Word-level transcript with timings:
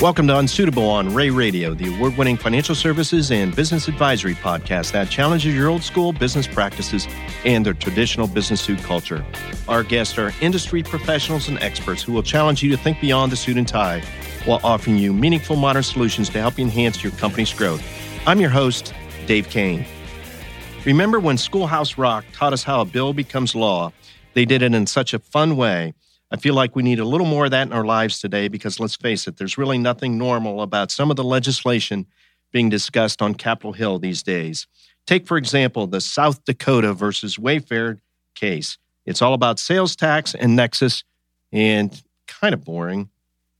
Welcome 0.00 0.28
to 0.28 0.38
Unsuitable 0.38 0.88
on 0.88 1.12
Rea 1.14 1.28
Radio, 1.28 1.74
the 1.74 1.94
award 1.94 2.16
winning 2.16 2.38
financial 2.38 2.74
services 2.74 3.30
and 3.30 3.54
business 3.54 3.86
advisory 3.86 4.34
podcast 4.34 4.92
that 4.92 5.10
challenges 5.10 5.54
your 5.54 5.68
old 5.68 5.82
school 5.82 6.14
business 6.14 6.46
practices 6.46 7.06
and 7.44 7.66
the 7.66 7.74
traditional 7.74 8.26
business 8.26 8.62
suit 8.62 8.82
culture. 8.82 9.22
Our 9.68 9.82
guests 9.82 10.16
are 10.16 10.32
industry 10.40 10.82
professionals 10.82 11.48
and 11.48 11.62
experts 11.62 12.02
who 12.02 12.14
will 12.14 12.22
challenge 12.22 12.62
you 12.62 12.70
to 12.70 12.78
think 12.78 12.98
beyond 12.98 13.30
the 13.30 13.36
suit 13.36 13.58
and 13.58 13.68
tie 13.68 14.02
while 14.46 14.58
offering 14.64 14.96
you 14.96 15.12
meaningful 15.12 15.56
modern 15.56 15.82
solutions 15.82 16.30
to 16.30 16.40
help 16.40 16.56
you 16.56 16.64
enhance 16.64 17.02
your 17.02 17.12
company's 17.12 17.52
growth. 17.52 17.82
I'm 18.26 18.40
your 18.40 18.48
host, 18.48 18.94
Dave 19.26 19.50
Kane. 19.50 19.84
Remember 20.86 21.20
when 21.20 21.36
Schoolhouse 21.36 21.98
Rock 21.98 22.24
taught 22.32 22.54
us 22.54 22.62
how 22.62 22.80
a 22.80 22.86
bill 22.86 23.12
becomes 23.12 23.54
law? 23.54 23.92
They 24.32 24.46
did 24.46 24.62
it 24.62 24.72
in 24.72 24.86
such 24.86 25.12
a 25.12 25.18
fun 25.18 25.58
way. 25.58 25.92
I 26.32 26.36
feel 26.36 26.54
like 26.54 26.76
we 26.76 26.82
need 26.82 27.00
a 27.00 27.04
little 27.04 27.26
more 27.26 27.46
of 27.46 27.50
that 27.50 27.66
in 27.66 27.72
our 27.72 27.84
lives 27.84 28.20
today 28.20 28.48
because 28.48 28.78
let's 28.78 28.94
face 28.94 29.26
it, 29.26 29.36
there's 29.36 29.58
really 29.58 29.78
nothing 29.78 30.16
normal 30.16 30.62
about 30.62 30.90
some 30.90 31.10
of 31.10 31.16
the 31.16 31.24
legislation 31.24 32.06
being 32.52 32.68
discussed 32.68 33.20
on 33.20 33.34
Capitol 33.34 33.72
Hill 33.72 33.98
these 33.98 34.22
days. 34.22 34.66
Take, 35.06 35.26
for 35.26 35.36
example, 35.36 35.86
the 35.86 36.00
South 36.00 36.44
Dakota 36.44 36.94
versus 36.94 37.36
Wayfair 37.36 37.98
case. 38.34 38.78
It's 39.06 39.22
all 39.22 39.34
about 39.34 39.58
sales 39.58 39.96
tax 39.96 40.34
and 40.34 40.54
Nexus 40.54 41.02
and 41.52 42.00
kind 42.28 42.54
of 42.54 42.64
boring. 42.64 43.08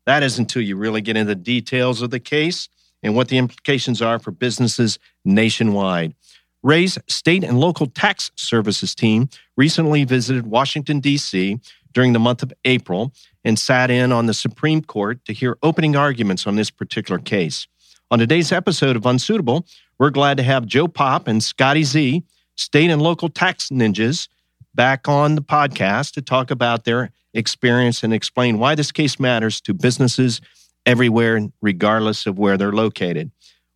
That 0.06 0.22
is 0.22 0.38
until 0.38 0.62
you 0.62 0.76
really 0.76 1.00
get 1.00 1.16
into 1.16 1.28
the 1.28 1.34
details 1.34 2.02
of 2.02 2.10
the 2.10 2.20
case 2.20 2.68
and 3.02 3.16
what 3.16 3.28
the 3.28 3.38
implications 3.38 4.00
are 4.00 4.18
for 4.18 4.30
businesses 4.30 4.98
nationwide. 5.24 6.14
Rea's 6.62 6.98
state 7.08 7.42
and 7.42 7.58
local 7.58 7.86
tax 7.86 8.30
services 8.36 8.94
team 8.94 9.28
recently 9.56 10.04
visited 10.04 10.46
Washington, 10.46 11.00
D.C 11.00 11.58
during 11.92 12.12
the 12.12 12.18
month 12.18 12.42
of 12.42 12.52
April 12.64 13.12
and 13.44 13.58
sat 13.58 13.90
in 13.90 14.12
on 14.12 14.26
the 14.26 14.34
Supreme 14.34 14.82
Court 14.82 15.24
to 15.24 15.32
hear 15.32 15.56
opening 15.62 15.96
arguments 15.96 16.46
on 16.46 16.56
this 16.56 16.70
particular 16.70 17.18
case. 17.18 17.66
On 18.10 18.18
today's 18.18 18.52
episode 18.52 18.96
of 18.96 19.06
Unsuitable, 19.06 19.66
we're 19.98 20.10
glad 20.10 20.36
to 20.36 20.42
have 20.42 20.66
Joe 20.66 20.88
Popp 20.88 21.28
and 21.28 21.42
Scotty 21.42 21.84
Z, 21.84 22.24
state 22.56 22.90
and 22.90 23.00
local 23.00 23.28
tax 23.28 23.68
ninjas, 23.68 24.28
back 24.74 25.08
on 25.08 25.34
the 25.34 25.42
podcast 25.42 26.12
to 26.14 26.22
talk 26.22 26.50
about 26.50 26.84
their 26.84 27.10
experience 27.34 28.02
and 28.02 28.12
explain 28.12 28.58
why 28.58 28.74
this 28.74 28.92
case 28.92 29.20
matters 29.20 29.60
to 29.62 29.74
businesses 29.74 30.40
everywhere, 30.86 31.48
regardless 31.60 32.26
of 32.26 32.38
where 32.38 32.56
they're 32.56 32.72
located. 32.72 33.30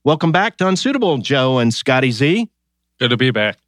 Welcome 0.04 0.32
back 0.32 0.56
to 0.58 0.68
Unsuitable, 0.68 1.18
Joe 1.18 1.58
and 1.58 1.72
Scotty 1.72 2.10
Z. 2.10 2.48
Good 2.98 3.10
to 3.10 3.16
be 3.16 3.30
back. 3.30 3.58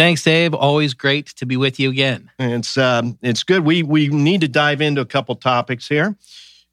Thanks, 0.00 0.22
Dave. 0.22 0.54
Always 0.54 0.94
great 0.94 1.26
to 1.26 1.44
be 1.44 1.58
with 1.58 1.78
you 1.78 1.90
again. 1.90 2.30
It's 2.38 2.78
um, 2.78 3.18
it's 3.20 3.42
good. 3.42 3.66
We 3.66 3.82
we 3.82 4.08
need 4.08 4.40
to 4.40 4.48
dive 4.48 4.80
into 4.80 5.02
a 5.02 5.04
couple 5.04 5.34
topics 5.34 5.86
here. 5.86 6.16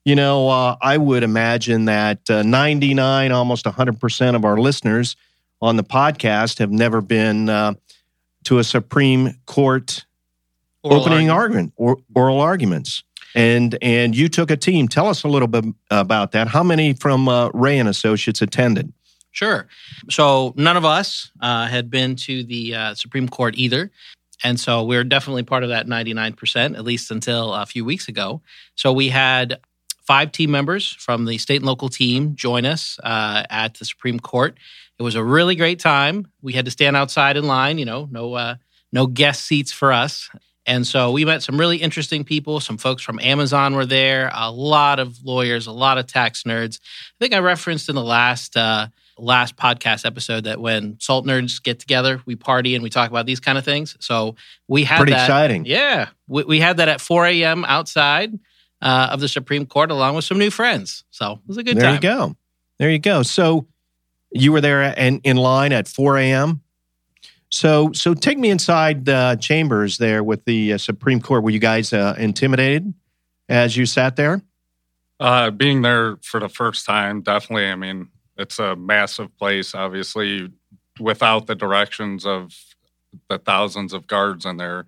You 0.05 0.15
know, 0.15 0.47
uh, 0.47 0.77
I 0.81 0.97
would 0.97 1.23
imagine 1.23 1.83
that 1.85 2.29
uh, 2.29 2.41
99, 2.43 3.33
almost 3.33 3.65
100% 3.65 4.35
of 4.35 4.45
our 4.45 4.55
listeners 4.55 5.17
on 5.61 5.75
the 5.75 5.83
podcast 5.83 6.59
have 6.59 6.71
never 6.71 7.01
been 7.01 7.49
uh, 7.49 7.73
to 8.45 8.59
a 8.59 8.63
Supreme 8.63 9.37
Court 9.45 10.05
oral 10.83 11.01
opening 11.01 11.29
argument, 11.29 11.73
argument 11.77 12.05
or 12.15 12.21
oral 12.23 12.39
arguments. 12.39 13.03
And 13.35 13.77
and 13.81 14.15
you 14.15 14.29
took 14.29 14.51
a 14.51 14.55
team. 14.55 14.87
Tell 14.87 15.09
us 15.09 15.25
a 15.25 15.27
little 15.27 15.49
bit 15.49 15.65
about 15.91 16.31
that. 16.31 16.47
How 16.47 16.63
many 16.63 16.93
from 16.93 17.27
uh, 17.27 17.49
Rea 17.49 17.77
and 17.77 17.89
Associates 17.89 18.41
attended? 18.41 18.93
Sure. 19.37 19.67
So 20.09 20.55
none 20.57 20.77
of 20.77 20.83
us 20.83 21.31
uh, 21.41 21.67
had 21.67 21.91
been 21.91 22.15
to 22.15 22.43
the 22.43 22.73
uh, 22.73 22.95
Supreme 22.95 23.29
Court 23.29 23.53
either. 23.55 23.91
And 24.43 24.59
so 24.59 24.83
we 24.83 24.97
are 24.97 25.03
definitely 25.03 25.43
part 25.43 25.61
of 25.61 25.69
that 25.69 25.85
99%, 25.85 26.75
at 26.75 26.83
least 26.83 27.11
until 27.11 27.53
a 27.53 27.67
few 27.67 27.85
weeks 27.85 28.07
ago. 28.07 28.41
So 28.73 28.91
we 28.91 29.09
had 29.09 29.59
five 30.07 30.31
team 30.31 30.49
members 30.49 30.89
from 30.89 31.25
the 31.25 31.37
state 31.37 31.57
and 31.57 31.67
local 31.67 31.87
team 31.87 32.33
join 32.33 32.65
us 32.65 32.97
uh, 33.03 33.43
at 33.51 33.75
the 33.75 33.85
Supreme 33.85 34.19
Court. 34.19 34.57
It 34.97 35.03
was 35.03 35.13
a 35.13 35.23
really 35.23 35.55
great 35.55 35.79
time. 35.79 36.31
We 36.41 36.53
had 36.53 36.65
to 36.65 36.71
stand 36.71 36.95
outside 36.95 37.37
in 37.37 37.45
line, 37.45 37.77
you 37.77 37.85
know, 37.85 38.07
no 38.09 38.33
uh, 38.33 38.55
no 38.91 39.05
guest 39.05 39.45
seats 39.45 39.71
for 39.71 39.93
us. 39.93 40.31
And 40.65 40.87
so 40.87 41.11
we 41.11 41.25
met 41.25 41.43
some 41.43 41.59
really 41.59 41.77
interesting 41.77 42.23
people. 42.23 42.59
Some 42.59 42.79
folks 42.79 43.03
from 43.03 43.19
Amazon 43.19 43.75
were 43.75 43.85
there, 43.85 44.31
a 44.33 44.49
lot 44.49 44.99
of 44.99 45.23
lawyers, 45.23 45.67
a 45.67 45.71
lot 45.71 45.99
of 45.99 46.07
tax 46.07 46.41
nerds. 46.41 46.79
I 46.81 47.15
think 47.19 47.35
I 47.35 47.37
referenced 47.37 47.87
in 47.87 47.93
the 47.93 48.03
last 48.03 48.57
uh, 48.57 48.87
last 49.17 49.55
podcast 49.55 50.05
episode 50.05 50.45
that 50.45 50.59
when 50.59 50.97
salt 50.99 51.25
nerds 51.25 51.61
get 51.61 51.79
together, 51.79 52.21
we 52.25 52.35
party 52.35 52.75
and 52.75 52.83
we 52.83 52.89
talk 52.89 53.09
about 53.09 53.25
these 53.25 53.39
kind 53.39 53.57
of 53.57 53.65
things. 53.65 53.95
So 53.99 54.35
we 54.67 54.83
had 54.83 54.97
pretty 54.97 55.13
that, 55.13 55.25
exciting. 55.25 55.65
Yeah, 55.65 56.09
we, 56.27 56.43
we, 56.43 56.59
had 56.59 56.77
that 56.77 56.87
at 56.87 57.01
4 57.01 57.25
a.m. 57.27 57.65
outside 57.65 58.37
uh, 58.81 59.09
of 59.11 59.19
the 59.19 59.27
Supreme 59.27 59.65
Court, 59.65 59.91
along 59.91 60.15
with 60.15 60.25
some 60.25 60.37
new 60.37 60.51
friends. 60.51 61.03
So 61.11 61.33
it 61.33 61.47
was 61.47 61.57
a 61.57 61.63
good 61.63 61.77
there 61.77 61.83
time. 61.83 62.01
There 62.01 62.11
you 62.11 62.17
go. 62.17 62.35
There 62.79 62.91
you 62.91 62.99
go. 62.99 63.23
So 63.23 63.67
you 64.31 64.51
were 64.51 64.61
there 64.61 64.93
and 64.97 65.21
in 65.23 65.37
line 65.37 65.73
at 65.73 65.87
4 65.87 66.17
a.m. 66.17 66.61
So 67.49 67.91
so 67.93 68.13
take 68.13 68.37
me 68.37 68.49
inside 68.49 69.05
the 69.05 69.37
chambers 69.39 69.97
there 69.97 70.23
with 70.23 70.43
the 70.45 70.73
uh, 70.73 70.77
Supreme 70.77 71.21
Court. 71.21 71.43
Were 71.43 71.49
you 71.49 71.59
guys 71.59 71.93
uh, 71.93 72.15
intimidated 72.17 72.93
as 73.47 73.77
you 73.77 73.85
sat 73.85 74.15
there? 74.17 74.41
Uh, 75.19 75.49
being 75.49 75.81
there 75.81 76.17
for 76.21 76.39
the 76.39 76.49
first 76.49 76.85
time, 76.85 77.21
definitely. 77.21 77.67
I 77.67 77.75
mean, 77.75 78.09
it's 78.37 78.59
a 78.59 78.75
massive 78.75 79.35
place. 79.37 79.73
Obviously, 79.75 80.51
without 80.99 81.47
the 81.47 81.55
directions 81.55 82.25
of 82.25 82.53
the 83.29 83.37
thousands 83.37 83.93
of 83.93 84.07
guards 84.07 84.45
in 84.45 84.57
there, 84.57 84.87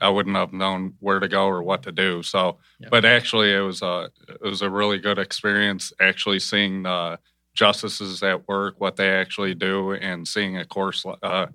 I 0.00 0.08
wouldn't 0.08 0.36
have 0.36 0.52
known 0.52 0.94
where 1.00 1.18
to 1.18 1.28
go 1.28 1.46
or 1.46 1.62
what 1.62 1.82
to 1.84 1.92
do. 1.92 2.22
So, 2.22 2.58
yeah. 2.78 2.88
but 2.90 3.04
actually, 3.04 3.52
it 3.52 3.60
was 3.60 3.82
a 3.82 4.10
it 4.28 4.42
was 4.42 4.62
a 4.62 4.70
really 4.70 4.98
good 4.98 5.18
experience. 5.18 5.92
Actually, 6.00 6.38
seeing 6.38 6.84
the 6.84 7.18
justices 7.54 8.22
at 8.22 8.46
work, 8.46 8.80
what 8.80 8.96
they 8.96 9.10
actually 9.10 9.54
do, 9.54 9.92
and 9.92 10.26
seeing 10.26 10.56
a 10.56 10.64
course, 10.64 11.04
uh, 11.22 11.46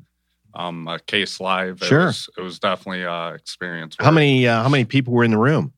um, 0.54 0.88
a 0.88 1.00
case 1.00 1.40
live. 1.40 1.82
It 1.82 1.86
sure, 1.86 2.08
was, 2.08 2.30
it 2.38 2.42
was 2.42 2.60
definitely 2.60 3.04
a 3.04 3.34
experience. 3.34 3.96
How 4.00 4.12
many 4.12 4.48
uh, 4.48 4.64
how 4.64 4.70
many 4.70 4.86
people 4.86 5.14
were 5.14 5.24
in 5.24 5.32
the 5.32 5.38
room? 5.38 5.74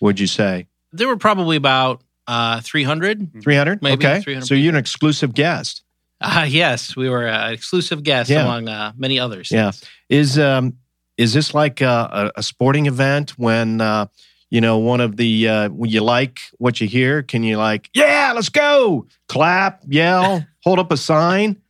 Would 0.00 0.20
you 0.20 0.26
say 0.26 0.66
there 0.92 1.08
were 1.08 1.16
probably 1.16 1.56
about 1.56 2.02
uh, 2.26 2.60
300. 2.60 3.42
300? 3.42 3.82
Maybe 3.82 3.94
okay. 4.06 4.20
300 4.20 4.46
so 4.46 4.54
you're 4.54 4.70
an 4.70 4.76
exclusive 4.76 5.34
guest. 5.34 5.82
Uh, 6.20 6.46
yes, 6.48 6.96
we 6.96 7.08
were 7.08 7.26
an 7.26 7.52
exclusive 7.52 8.02
guest 8.02 8.30
yeah. 8.30 8.42
among 8.42 8.68
uh, 8.68 8.92
many 8.96 9.18
others. 9.18 9.50
Yeah. 9.50 9.66
Yes. 9.66 9.84
Is 10.08 10.38
um 10.38 10.76
is 11.18 11.34
this 11.34 11.54
like 11.54 11.80
a, 11.80 12.32
a 12.36 12.42
sporting 12.42 12.86
event 12.86 13.38
when 13.38 13.80
uh, 13.80 14.06
you 14.50 14.60
know 14.60 14.78
one 14.78 15.00
of 15.00 15.16
the 15.16 15.48
uh, 15.48 15.68
when 15.70 15.90
you 15.90 16.02
like 16.02 16.40
what 16.58 16.80
you 16.80 16.86
hear? 16.86 17.22
Can 17.22 17.42
you 17.42 17.56
like 17.58 17.90
yeah, 17.94 18.32
let's 18.34 18.48
go, 18.48 19.06
clap, 19.28 19.82
yell, 19.86 20.44
hold 20.64 20.78
up 20.78 20.92
a 20.92 20.96
sign? 20.96 21.60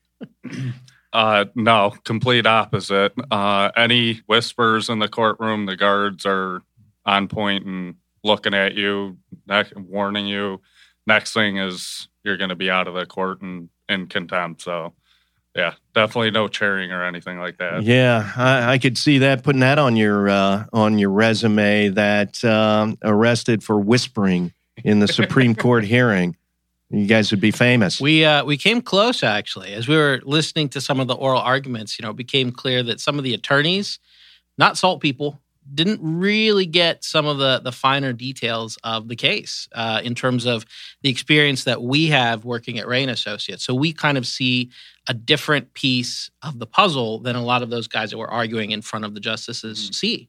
Uh, 1.13 1.47
no, 1.55 1.95
complete 2.05 2.47
opposite. 2.47 3.13
Uh, 3.31 3.71
any 3.77 4.21
whispers 4.27 4.89
in 4.89 4.99
the 4.99 5.09
courtroom, 5.09 5.67
the 5.67 5.77
guards 5.77 6.25
are 6.25 6.63
on 7.05 7.29
point 7.29 7.67
and 7.67 7.97
looking 8.25 8.55
at 8.55 8.75
you, 8.75 9.19
warning 9.77 10.27
you. 10.27 10.61
Next 11.07 11.33
thing 11.33 11.59
is 11.59 12.09
you're 12.25 12.37
going 12.37 12.51
to 12.51 12.57
be 12.57 12.71
out 12.71 12.89
of 12.89 12.95
the 12.95 13.07
court 13.07 13.43
and 13.43 13.69
in 13.89 14.07
contempt. 14.07 14.63
So, 14.63 14.95
yeah, 15.57 15.75
definitely 15.95 16.31
no 16.31 16.49
cheering 16.49 16.93
or 16.93 17.05
anything 17.05 17.39
like 17.39 17.59
that. 17.59 17.83
Yeah, 17.83 18.33
I, 18.37 18.73
I 18.73 18.79
could 18.79 18.97
see 18.97 19.19
that 19.19 19.43
putting 19.43 19.61
that 19.61 19.79
on 19.79 19.97
your 19.97 20.29
uh, 20.29 20.65
on 20.73 20.99
your 20.99 21.11
resume. 21.11 21.89
That 21.91 22.43
um, 22.45 22.97
arrested 23.03 23.63
for 23.63 23.79
whispering 23.79 24.53
in 24.85 25.01
the 25.01 25.09
Supreme 25.09 25.55
Court 25.55 25.85
hearing. 25.85 26.37
You 26.91 27.07
guys 27.07 27.31
would 27.31 27.41
be 27.41 27.51
famous. 27.51 28.01
We 28.01 28.25
uh, 28.25 28.45
we 28.45 28.57
came 28.57 28.83
close 28.83 29.23
actually 29.23 29.73
as 29.73 29.89
we 29.89 29.97
were 29.97 30.21
listening 30.25 30.69
to 30.71 30.81
some 30.81 31.01
of 31.01 31.09
the 31.09 31.15
oral 31.15 31.41
arguments. 31.41 31.99
You 31.99 32.05
know, 32.05 32.11
it 32.11 32.17
became 32.17 32.53
clear 32.53 32.83
that 32.83 33.01
some 33.01 33.19
of 33.19 33.25
the 33.25 33.35
attorneys, 33.35 33.99
not 34.59 34.77
salt 34.77 35.01
people, 35.01 35.41
didn't 35.75 36.01
really 36.03 36.67
get 36.67 37.05
some 37.05 37.27
of 37.27 37.39
the 37.39 37.61
the 37.61 37.73
finer 37.73 38.13
details 38.13 38.79
of 38.85 39.09
the 39.09 39.17
case 39.17 39.69
uh, 39.75 40.01
in 40.05 40.15
terms 40.15 40.47
of 40.47 40.65
the 41.03 41.11
experience 41.11 41.65
that 41.65 41.83
we 41.83 42.09
have 42.09 42.45
working 42.45 42.79
at 42.79 42.87
Rea 42.87 43.03
and 43.03 43.11
Associates. 43.11 43.65
So 43.65 43.75
we 43.75 43.93
kind 43.93 44.19
of 44.19 44.27
see 44.27 44.71
a 45.09 45.15
different 45.15 45.75
piece 45.75 46.31
of 46.43 46.59
the 46.59 46.67
puzzle 46.67 47.19
than 47.21 47.37
a 47.37 47.45
lot 47.45 47.63
of 47.63 47.71
those 47.71 47.89
guys 47.89 48.11
that 48.11 48.19
were 48.19 48.31
arguing 48.31 48.71
in 48.71 48.83
front 48.83 49.05
of 49.05 49.15
the 49.15 49.21
justices 49.21 49.85
mm-hmm. 49.85 49.93
see, 49.93 50.29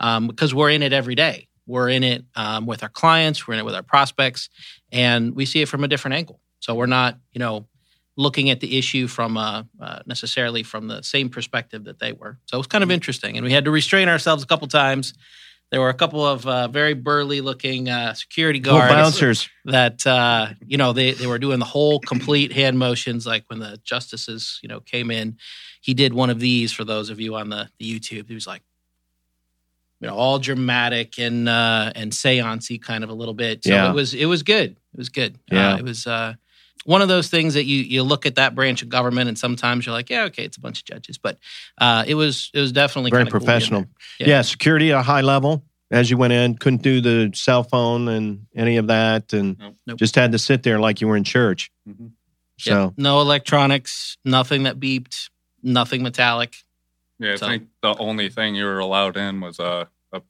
um, 0.00 0.26
because 0.26 0.54
we're 0.54 0.70
in 0.70 0.82
it 0.82 0.92
every 0.92 1.14
day. 1.14 1.48
We're 1.66 1.88
in 1.88 2.04
it 2.04 2.24
um, 2.36 2.66
with 2.66 2.82
our 2.82 2.88
clients. 2.88 3.46
We're 3.46 3.54
in 3.54 3.60
it 3.60 3.64
with 3.64 3.74
our 3.74 3.82
prospects, 3.82 4.48
and 4.92 5.34
we 5.34 5.46
see 5.46 5.62
it 5.62 5.68
from 5.68 5.84
a 5.84 5.88
different 5.88 6.16
angle. 6.16 6.40
So 6.60 6.74
we're 6.74 6.86
not, 6.86 7.18
you 7.32 7.38
know, 7.38 7.66
looking 8.16 8.50
at 8.50 8.60
the 8.60 8.78
issue 8.78 9.08
from 9.08 9.36
uh, 9.36 9.64
uh, 9.80 10.00
necessarily 10.06 10.62
from 10.62 10.88
the 10.88 11.02
same 11.02 11.28
perspective 11.28 11.84
that 11.84 11.98
they 11.98 12.12
were. 12.12 12.38
So 12.46 12.56
it 12.56 12.58
was 12.58 12.66
kind 12.66 12.82
of 12.82 12.88
mm-hmm. 12.88 12.94
interesting, 12.94 13.36
and 13.36 13.44
we 13.44 13.52
had 13.52 13.64
to 13.64 13.70
restrain 13.70 14.08
ourselves 14.08 14.42
a 14.42 14.46
couple 14.46 14.68
times. 14.68 15.14
There 15.70 15.80
were 15.80 15.88
a 15.88 15.94
couple 15.94 16.24
of 16.24 16.46
uh, 16.46 16.68
very 16.68 16.94
burly 16.94 17.40
looking 17.40 17.88
uh, 17.88 18.14
security 18.14 18.60
guards, 18.60 18.92
bouncers 18.92 19.48
that 19.64 20.06
uh, 20.06 20.50
you 20.64 20.76
know 20.76 20.92
they 20.92 21.12
they 21.12 21.26
were 21.26 21.38
doing 21.38 21.58
the 21.58 21.64
whole 21.64 21.98
complete 21.98 22.52
hand 22.52 22.78
motions, 22.78 23.26
like 23.26 23.44
when 23.48 23.58
the 23.58 23.80
justices 23.82 24.60
you 24.62 24.68
know 24.68 24.80
came 24.80 25.10
in. 25.10 25.38
He 25.80 25.92
did 25.92 26.14
one 26.14 26.30
of 26.30 26.38
these 26.38 26.72
for 26.72 26.84
those 26.84 27.10
of 27.10 27.20
you 27.20 27.34
on 27.34 27.50
the, 27.50 27.68
the 27.78 27.84
YouTube. 27.84 28.26
He 28.28 28.34
was 28.34 28.46
like, 28.46 28.62
you 30.00 30.08
know, 30.08 30.14
all 30.14 30.38
dramatic 30.38 31.18
and 31.18 31.48
uh, 31.48 31.92
and 31.94 32.12
seancey 32.12 32.80
kind 32.80 33.04
of 33.04 33.10
a 33.10 33.14
little 33.14 33.34
bit. 33.34 33.64
So 33.64 33.70
Yeah. 33.70 33.90
it 33.90 33.94
was 33.94 34.14
it 34.14 34.26
was 34.26 34.42
good. 34.42 34.70
It 34.70 34.98
was 34.98 35.08
good. 35.08 35.38
Yeah. 35.50 35.72
Uh, 35.72 35.78
it 35.78 35.84
was 35.84 36.06
uh, 36.06 36.34
one 36.84 37.00
of 37.02 37.08
those 37.08 37.28
things 37.28 37.54
that 37.54 37.64
you 37.64 37.78
you 37.78 38.02
look 38.02 38.26
at 38.26 38.34
that 38.36 38.54
branch 38.54 38.82
of 38.82 38.88
government 38.88 39.28
and 39.28 39.38
sometimes 39.38 39.86
you're 39.86 39.94
like, 39.94 40.10
yeah, 40.10 40.24
okay, 40.24 40.44
it's 40.44 40.56
a 40.56 40.60
bunch 40.60 40.80
of 40.80 40.84
judges, 40.84 41.16
but 41.18 41.38
uh, 41.78 42.04
it 42.06 42.14
was 42.14 42.50
it 42.54 42.60
was 42.60 42.72
definitely 42.72 43.10
Very 43.10 43.22
kinda 43.24 43.30
cool 43.32 43.40
professional. 43.40 43.84
Yeah. 44.20 44.28
Yeah. 44.28 44.42
security 44.42 44.92
at 44.92 44.98
a 44.98 45.02
high 45.02 45.22
level 45.22 45.64
as 45.90 46.10
you 46.10 46.16
went 46.16 46.32
in. 46.32 46.56
Couldn't 46.56 46.82
do 46.82 47.00
the 47.00 47.30
cell 47.34 47.62
phone 47.62 48.08
and 48.08 48.46
any 48.54 48.76
of 48.76 48.88
that, 48.88 49.32
and 49.32 49.58
Nope. 49.58 49.74
Nope. 49.86 49.98
just 49.98 50.14
had 50.14 50.32
to 50.32 50.38
sit 50.38 50.62
there 50.62 50.78
like 50.78 51.00
you 51.00 51.08
were 51.08 51.16
in 51.16 51.24
church. 51.24 51.70
Mhm. 51.88 52.10
So 52.58 52.70
Yeah. 52.70 52.90
no 52.96 53.20
electronics, 53.20 54.16
nothing 54.24 54.64
that 54.64 54.78
beeped, 54.78 55.30
nothing 55.62 56.02
metallic. 56.02 56.56
Yeah, 57.18 57.32
I 57.32 57.36
So- 57.36 57.48
think 57.48 57.68
the 57.82 57.94
only 57.96 58.28
thing 58.28 58.54
you 58.56 58.64
were 58.64 58.78
allowed 58.78 59.16
in 59.16 59.40
was 59.40 59.58
a, 59.58 59.88
a 60.12 60.20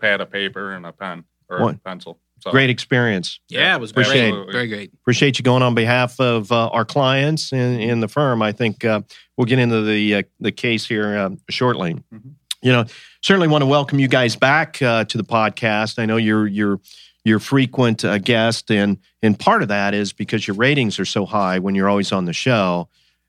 pad 0.00 0.20
of 0.20 0.30
paper 0.32 0.72
and 0.72 0.86
a 0.86 0.92
pen 0.92 1.24
or 1.48 1.70
a 1.70 1.74
pencil. 1.74 2.18
So, 2.40 2.50
great 2.50 2.70
experience. 2.70 3.38
Yeah, 3.48 3.76
it 3.76 3.80
was 3.80 3.90
Appreciate 3.90 4.30
great. 4.30 4.48
it. 4.48 4.52
Very 4.52 4.68
great. 4.68 4.92
Appreciate 4.94 5.38
you 5.38 5.42
going 5.42 5.62
on 5.62 5.74
behalf 5.74 6.18
of 6.20 6.50
uh, 6.50 6.68
our 6.68 6.84
clients 6.84 7.52
in, 7.52 7.80
in 7.80 8.00
the 8.00 8.08
firm. 8.08 8.42
I 8.42 8.52
think 8.52 8.84
uh, 8.84 9.02
we'll 9.36 9.44
get 9.46 9.58
into 9.58 9.82
the 9.82 10.14
uh, 10.16 10.22
the 10.40 10.52
case 10.52 10.86
here 10.86 11.16
uh, 11.16 11.30
shortly. 11.48 11.94
Mhm. 12.12 12.32
You 12.62 12.72
know, 12.72 12.84
certainly 13.22 13.48
want 13.48 13.62
to 13.62 13.66
welcome 13.66 13.98
you 13.98 14.08
guys 14.08 14.36
back 14.36 14.82
uh, 14.82 15.04
to 15.04 15.16
the 15.16 15.24
podcast. 15.24 15.98
I 15.98 16.06
know 16.06 16.16
you're 16.18 16.46
you're 16.46 16.80
you're 17.24 17.38
frequent 17.38 18.04
uh, 18.04 18.18
guest, 18.18 18.70
and 18.70 18.98
and 19.22 19.38
part 19.38 19.62
of 19.62 19.68
that 19.68 19.94
is 19.94 20.12
because 20.12 20.46
your 20.46 20.56
ratings 20.56 20.98
are 20.98 21.04
so 21.06 21.26
high 21.26 21.58
when 21.58 21.74
you're 21.74 21.88
always 21.88 22.12
on 22.12 22.24
the 22.26 22.32
show, 22.32 22.88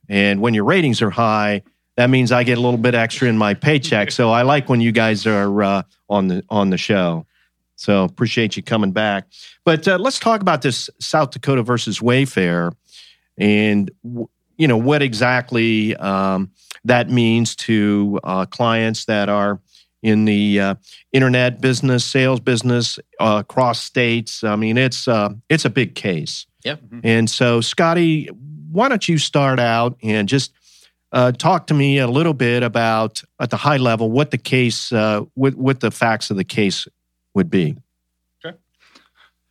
and 0.09 0.41
when 0.41 0.53
your 0.53 0.63
ratings 0.65 1.01
are 1.01 1.09
high, 1.09 1.63
that 1.97 2.09
means 2.09 2.31
I 2.31 2.43
get 2.43 2.57
a 2.57 2.61
little 2.61 2.77
bit 2.77 2.93
extra 2.95 3.27
in 3.27 3.37
my 3.37 3.53
paycheck. 3.53 4.11
so 4.19 4.31
I 4.31 4.41
like 4.41 4.69
when 4.69 4.81
you 4.81 4.91
guys 4.91 5.25
are 5.27 5.63
uh, 5.63 5.83
on 6.09 6.27
the 6.27 6.43
on 6.49 6.69
the 6.69 6.77
show. 6.77 7.25
So 7.81 8.03
appreciate 8.03 8.55
you 8.55 8.61
coming 8.61 8.91
back. 8.91 9.25
But 9.65 9.87
uh, 9.87 9.97
let's 9.97 10.19
talk 10.19 10.41
about 10.41 10.61
this 10.61 10.87
South 10.99 11.31
Dakota 11.31 11.63
versus 11.63 11.99
Wayfair, 11.99 12.73
and 13.39 13.89
w- 14.03 14.27
you 14.57 14.67
know 14.67 14.77
what 14.77 15.01
exactly 15.01 15.95
um, 15.95 16.51
that 16.85 17.09
means 17.09 17.55
to 17.55 18.19
uh, 18.23 18.45
clients 18.45 19.05
that 19.05 19.29
are 19.29 19.59
in 20.03 20.25
the 20.25 20.59
uh, 20.59 20.75
internet 21.11 21.59
business, 21.59 22.05
sales 22.05 22.39
business 22.39 22.99
uh, 23.19 23.37
across 23.39 23.81
states. 23.81 24.43
I 24.43 24.55
mean, 24.55 24.77
it's 24.77 25.07
uh, 25.07 25.29
it's 25.49 25.65
a 25.65 25.69
big 25.69 25.95
case. 25.95 26.45
Yep. 26.63 26.81
Mhm. 26.81 27.01
And 27.03 27.29
so, 27.29 27.61
Scotty, 27.61 28.27
why 28.71 28.89
don't 28.89 29.09
you 29.09 29.17
start 29.17 29.59
out 29.59 29.97
and 30.03 30.29
just 30.29 30.53
uh, 31.13 31.31
talk 31.31 31.65
to 31.67 31.73
me 31.73 31.97
a 31.97 32.07
little 32.07 32.33
bit 32.35 32.61
about, 32.63 33.23
at 33.39 33.49
the 33.49 33.57
high 33.57 33.77
level, 33.77 34.11
what 34.11 34.29
the 34.29 34.37
case, 34.37 34.91
uh, 34.91 35.21
what 35.33 35.55
what 35.55 35.79
the 35.79 35.89
facts 35.89 36.29
of 36.29 36.37
the 36.37 36.43
case 36.43 36.87
would 37.33 37.49
be. 37.49 37.77
Okay. 38.43 38.57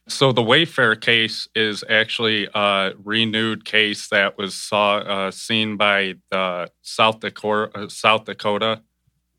So 0.08 0.32
the 0.32 0.42
Wayfair 0.42 1.00
case 1.00 1.48
is 1.54 1.84
actually 1.88 2.48
a 2.54 2.92
renewed 3.02 3.64
case 3.64 4.08
that 4.08 4.36
was 4.36 4.54
saw 4.54 4.98
uh, 4.98 5.30
seen 5.30 5.76
by 5.76 6.14
the 6.30 6.70
South 6.82 7.20
Dakota 7.20 7.70
uh, 7.78 7.88
South 7.88 8.24
Dakota 8.24 8.82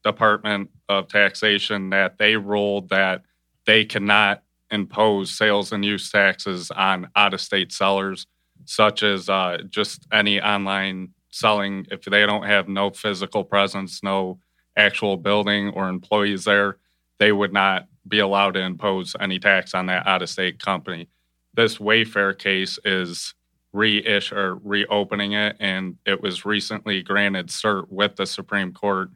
Department 0.03 0.69
of 0.89 1.07
Taxation 1.07 1.89
that 1.91 2.17
they 2.17 2.35
ruled 2.35 2.89
that 2.89 3.23
they 3.65 3.85
cannot 3.85 4.43
impose 4.71 5.37
sales 5.37 5.71
and 5.71 5.83
use 5.85 6.09
taxes 6.09 6.71
on 6.71 7.09
out 7.15 7.33
of 7.33 7.41
state 7.41 7.71
sellers, 7.71 8.25
such 8.65 9.03
as 9.03 9.29
uh, 9.29 9.59
just 9.69 10.07
any 10.11 10.41
online 10.41 11.09
selling. 11.29 11.85
If 11.91 12.03
they 12.03 12.25
don't 12.25 12.45
have 12.45 12.67
no 12.67 12.89
physical 12.89 13.43
presence, 13.43 14.01
no 14.01 14.39
actual 14.77 15.17
building 15.17 15.69
or 15.69 15.89
employees 15.89 16.45
there, 16.45 16.77
they 17.19 17.31
would 17.31 17.53
not 17.53 17.87
be 18.07 18.19
allowed 18.19 18.53
to 18.55 18.61
impose 18.61 19.15
any 19.19 19.39
tax 19.39 19.73
on 19.73 19.85
that 19.87 20.07
out 20.07 20.21
of 20.21 20.29
state 20.29 20.59
company. 20.59 21.07
This 21.53 21.77
Wayfair 21.77 22.37
case 22.37 22.79
is 22.83 23.33
reissue 23.73 24.35
or 24.35 24.55
reopening 24.55 25.33
it, 25.33 25.55
and 25.59 25.97
it 26.05 26.21
was 26.21 26.45
recently 26.45 27.01
granted 27.01 27.47
cert 27.47 27.85
with 27.89 28.15
the 28.15 28.25
Supreme 28.25 28.73
Court, 28.73 29.09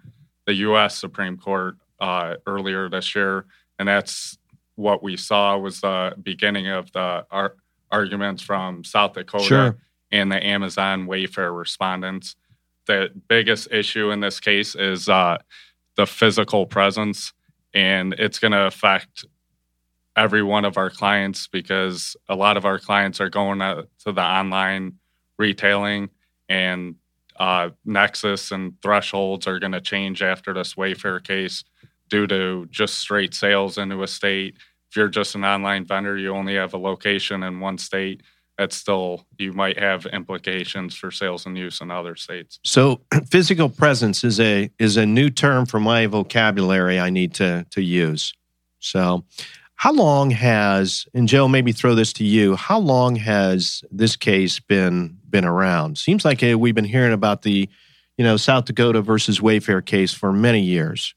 the 0.46 0.54
U.S. 0.56 0.98
Supreme 0.98 1.38
Court, 1.38 1.76
uh, 2.00 2.36
earlier 2.46 2.90
this 2.90 3.16
year, 3.16 3.46
and 3.80 3.88
that's 3.88 4.38
what 4.76 5.02
we 5.02 5.16
saw 5.16 5.58
was 5.58 5.80
the 5.82 6.14
beginning 6.22 6.68
of 6.68 6.92
the 6.92 7.26
ar- 7.32 7.56
arguments 7.92 8.44
from 8.44 8.84
South 8.84 9.14
Dakota 9.14 9.46
Sure. 9.46 9.78
and 10.12 10.30
the 10.32 10.46
Amazon 10.46 11.08
Wayfair 11.08 11.58
respondents. 11.58 12.36
The 12.86 13.10
biggest 13.30 13.70
issue 13.72 14.12
in 14.12 14.20
this 14.20 14.40
case 14.42 14.76
is 14.76 15.08
uh, 15.08 15.38
the 15.96 16.06
physical 16.06 16.66
presence, 16.66 17.32
and 17.76 18.14
it's 18.18 18.40
going 18.40 18.54
to 18.54 18.66
affect 18.66 19.26
every 20.16 20.42
one 20.42 20.64
of 20.64 20.78
our 20.78 20.90
clients 20.90 21.48
because 21.48 22.16
a 22.30 22.36
lot 22.36 22.56
of 22.56 22.66
our 22.66 22.80
clients 22.80 23.20
are 23.20 23.30
going 23.30 23.60
to, 23.60 23.86
the 24.06 24.22
online 24.22 24.94
retailing, 25.38 26.10
and 26.48 26.96
uh, 27.38 27.70
Nexus 27.84 28.52
and 28.52 28.82
thresholds 28.82 29.46
are 29.46 29.60
going 29.60 29.74
to 29.74 29.82
change 29.82 30.24
after 30.24 30.54
this 30.54 30.76
Wayfair 30.76 31.22
case 31.22 31.66
due 32.08 32.26
to 32.28 32.66
just 32.72 32.98
straight 32.98 33.34
sales 33.34 33.78
into 33.78 34.04
a 34.04 34.08
state. 34.08 34.56
If 34.90 34.96
you're 34.96 35.10
just 35.10 35.36
an 35.36 35.44
online 35.44 35.86
vendor, 35.86 36.18
you 36.18 36.34
only 36.34 36.56
have 36.56 36.74
a 36.74 36.78
location 36.78 37.44
in 37.44 37.60
one 37.60 37.78
state 37.78 38.24
that's 38.58 38.76
still 38.76 39.26
you 39.38 39.54
might 39.54 39.80
have 39.80 40.06
implications 40.08 40.96
for 40.96 41.12
sales 41.12 41.46
and 41.46 41.58
use 41.58 41.82
in 41.82 41.92
other 41.92 42.16
states. 42.16 42.60
So, 42.64 43.02
physical 43.30 43.70
presence 43.70 44.24
is 44.24 44.40
a 44.40 44.70
is 44.80 44.98
a 44.98 45.06
new 45.06 45.30
term 45.30 45.66
for 45.66 45.80
my 45.80 46.08
vocabulary. 46.08 47.00
I 47.00 47.10
need 47.10 47.34
to 47.36 47.66
to 47.72 47.82
use. 47.82 48.34
So, 48.80 49.26
how 49.76 49.94
long 49.94 50.32
has 50.32 51.06
and 51.14 51.28
Joe, 51.28 51.48
maybe 51.48 51.72
throw 51.72 51.96
this 51.96 52.14
to 52.14 52.24
you. 52.24 52.56
How 52.56 52.80
long 52.80 53.16
has 53.18 53.84
this 53.92 54.16
case 54.16 54.60
been 54.60 55.18
been 55.30 55.46
around? 55.46 55.98
Seems 55.98 56.24
like 56.24 56.42
we've 56.42 56.76
been 56.76 56.86
hearing 56.86 57.14
about 57.14 57.42
the, 57.42 57.70
you 58.18 58.24
know, 58.24 58.38
South 58.38 58.66
Dakota 58.66 59.02
versus 59.02 59.40
Wayfair 59.40 59.86
case 59.86 60.14
for 60.14 60.32
many 60.32 60.62
years. 60.62 61.14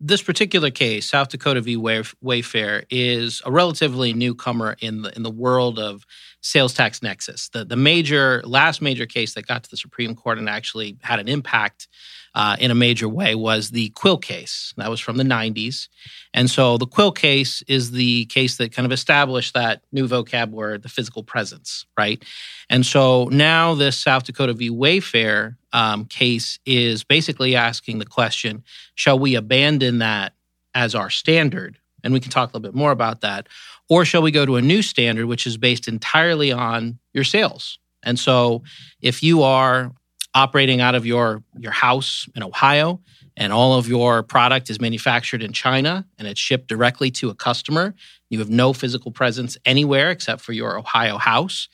This 0.00 0.22
particular 0.22 0.70
case, 0.70 1.10
South 1.10 1.28
Dakota 1.28 1.60
v. 1.60 1.76
Wayfair, 1.76 2.84
is 2.90 3.42
a 3.44 3.50
relatively 3.50 4.12
newcomer 4.12 4.76
in 4.80 5.02
the 5.02 5.14
in 5.16 5.22
the 5.22 5.30
world 5.30 5.78
of 5.78 6.04
sales 6.40 6.74
tax 6.74 7.02
nexus. 7.02 7.48
The 7.48 7.64
the 7.64 7.76
major 7.76 8.42
last 8.44 8.80
major 8.80 9.06
case 9.06 9.34
that 9.34 9.46
got 9.46 9.64
to 9.64 9.70
the 9.70 9.76
Supreme 9.76 10.14
Court 10.14 10.38
and 10.38 10.48
actually 10.48 10.96
had 11.02 11.18
an 11.18 11.28
impact 11.28 11.88
uh, 12.34 12.56
in 12.58 12.70
a 12.70 12.74
major 12.74 13.08
way 13.08 13.34
was 13.34 13.70
the 13.70 13.90
Quill 13.90 14.18
case. 14.18 14.74
That 14.76 14.90
was 14.90 15.00
from 15.00 15.16
the 15.16 15.24
90s, 15.24 15.88
and 16.34 16.50
so 16.50 16.78
the 16.78 16.86
Quill 16.86 17.12
case 17.12 17.62
is 17.68 17.90
the 17.90 18.26
case 18.26 18.56
that 18.56 18.72
kind 18.72 18.86
of 18.86 18.92
established 18.92 19.54
that 19.54 19.82
new 19.92 20.06
vocab 20.06 20.50
word, 20.50 20.82
the 20.82 20.88
physical 20.88 21.22
presence, 21.22 21.86
right? 21.96 22.22
And 22.70 22.84
so 22.84 23.28
now 23.30 23.74
this 23.74 23.98
South 23.98 24.24
Dakota 24.24 24.52
v. 24.52 24.70
Wayfair 24.70 25.56
um, 25.72 26.04
case 26.04 26.58
is 26.66 27.04
basically 27.04 27.56
asking 27.56 27.98
the 27.98 28.06
question 28.06 28.64
shall 28.94 29.18
we 29.18 29.34
abandon 29.34 29.98
that 29.98 30.34
as 30.74 30.94
our 30.94 31.10
standard? 31.10 31.78
And 32.04 32.12
we 32.12 32.20
can 32.20 32.30
talk 32.30 32.50
a 32.50 32.56
little 32.56 32.60
bit 32.60 32.74
more 32.74 32.92
about 32.92 33.22
that. 33.22 33.48
Or 33.88 34.04
shall 34.04 34.22
we 34.22 34.30
go 34.30 34.46
to 34.46 34.56
a 34.56 34.62
new 34.62 34.82
standard, 34.82 35.26
which 35.26 35.46
is 35.46 35.56
based 35.56 35.88
entirely 35.88 36.52
on 36.52 36.98
your 37.12 37.24
sales? 37.24 37.78
And 38.02 38.18
so 38.18 38.62
if 39.00 39.22
you 39.22 39.42
are 39.42 39.92
operating 40.34 40.80
out 40.80 40.94
of 40.94 41.06
your, 41.06 41.42
your 41.58 41.72
house 41.72 42.28
in 42.34 42.42
Ohio 42.42 43.00
and 43.36 43.52
all 43.52 43.74
of 43.78 43.88
your 43.88 44.22
product 44.22 44.68
is 44.68 44.80
manufactured 44.80 45.42
in 45.42 45.52
China 45.52 46.06
and 46.18 46.28
it's 46.28 46.40
shipped 46.40 46.68
directly 46.68 47.10
to 47.12 47.30
a 47.30 47.34
customer, 47.34 47.94
you 48.30 48.38
have 48.40 48.50
no 48.50 48.72
physical 48.72 49.10
presence 49.10 49.56
anywhere 49.64 50.10
except 50.10 50.42
for 50.42 50.52
your 50.52 50.78
Ohio 50.78 51.18
house. 51.18 51.68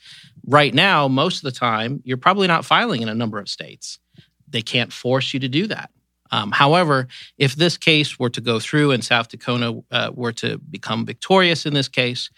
Right 0.45 0.73
now, 0.73 1.07
most 1.07 1.37
of 1.37 1.41
the 1.43 1.59
time, 1.59 2.01
you're 2.05 2.17
probably 2.17 2.47
not 2.47 2.65
filing 2.65 3.01
in 3.01 3.09
a 3.09 3.15
number 3.15 3.39
of 3.39 3.49
states. 3.49 3.99
They 4.47 4.61
can't 4.61 4.93
force 4.93 5.33
you 5.33 5.39
to 5.41 5.49
do 5.49 5.67
that. 5.67 5.89
Um, 6.31 6.51
however, 6.51 7.07
if 7.37 7.55
this 7.55 7.77
case 7.77 8.17
were 8.19 8.29
to 8.29 8.41
go 8.41 8.59
through 8.59 8.91
and 8.91 9.03
South 9.03 9.29
Dakota 9.29 9.83
uh, 9.91 10.11
were 10.13 10.33
to 10.33 10.57
become 10.57 11.05
victorious 11.05 11.65
in 11.65 11.73
this 11.73 11.87
case, 11.87 12.29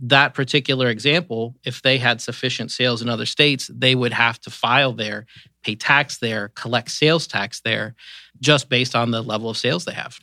that 0.00 0.34
particular 0.34 0.88
example, 0.88 1.54
if 1.64 1.82
they 1.82 1.98
had 1.98 2.20
sufficient 2.20 2.70
sales 2.70 3.00
in 3.02 3.08
other 3.08 3.26
states, 3.26 3.70
they 3.72 3.94
would 3.94 4.12
have 4.12 4.40
to 4.40 4.50
file 4.50 4.92
there, 4.92 5.26
pay 5.62 5.74
tax 5.76 6.18
there, 6.18 6.48
collect 6.48 6.90
sales 6.90 7.26
tax 7.26 7.60
there, 7.60 7.94
just 8.40 8.68
based 8.68 8.94
on 8.94 9.10
the 9.10 9.22
level 9.22 9.48
of 9.48 9.56
sales 9.56 9.84
they 9.84 9.94
have. 9.94 10.18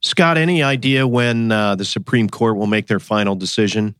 Scott, 0.00 0.38
any 0.38 0.62
idea 0.62 1.06
when 1.08 1.50
uh, 1.50 1.74
the 1.74 1.84
Supreme 1.84 2.28
Court 2.28 2.56
will 2.56 2.68
make 2.68 2.86
their 2.86 3.00
final 3.00 3.34
decision? 3.34 3.96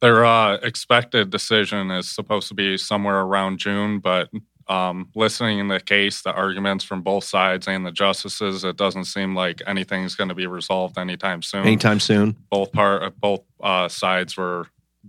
Their 0.00 0.24
uh, 0.24 0.56
expected 0.56 1.30
decision 1.30 1.90
is 1.90 2.08
supposed 2.08 2.48
to 2.48 2.54
be 2.54 2.78
somewhere 2.78 3.20
around 3.20 3.58
June, 3.58 3.98
but 3.98 4.28
um, 4.68 5.10
listening 5.14 5.58
in 5.58 5.68
the 5.68 5.80
case, 5.80 6.22
the 6.22 6.32
arguments 6.32 6.84
from 6.84 7.02
both 7.02 7.24
sides 7.24 7.68
and 7.68 7.84
the 7.84 7.92
justices, 7.92 8.64
it 8.64 8.76
doesn't 8.76 9.04
seem 9.04 9.34
like 9.34 9.62
anything's 9.66 10.14
going 10.14 10.28
to 10.28 10.34
be 10.34 10.46
resolved 10.46 10.98
anytime 10.98 11.42
soon. 11.42 11.66
Anytime 11.66 12.00
soon? 12.00 12.36
Both 12.50 12.72
part, 12.72 13.18
both 13.20 13.42
uh, 13.62 13.88
sides 13.88 14.36
were 14.36 14.66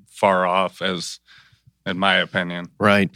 far 0.08 0.46
off 0.46 0.82
as 0.82 1.20
in 1.86 1.98
my 2.00 2.16
opinion. 2.16 2.68
Right, 2.80 3.12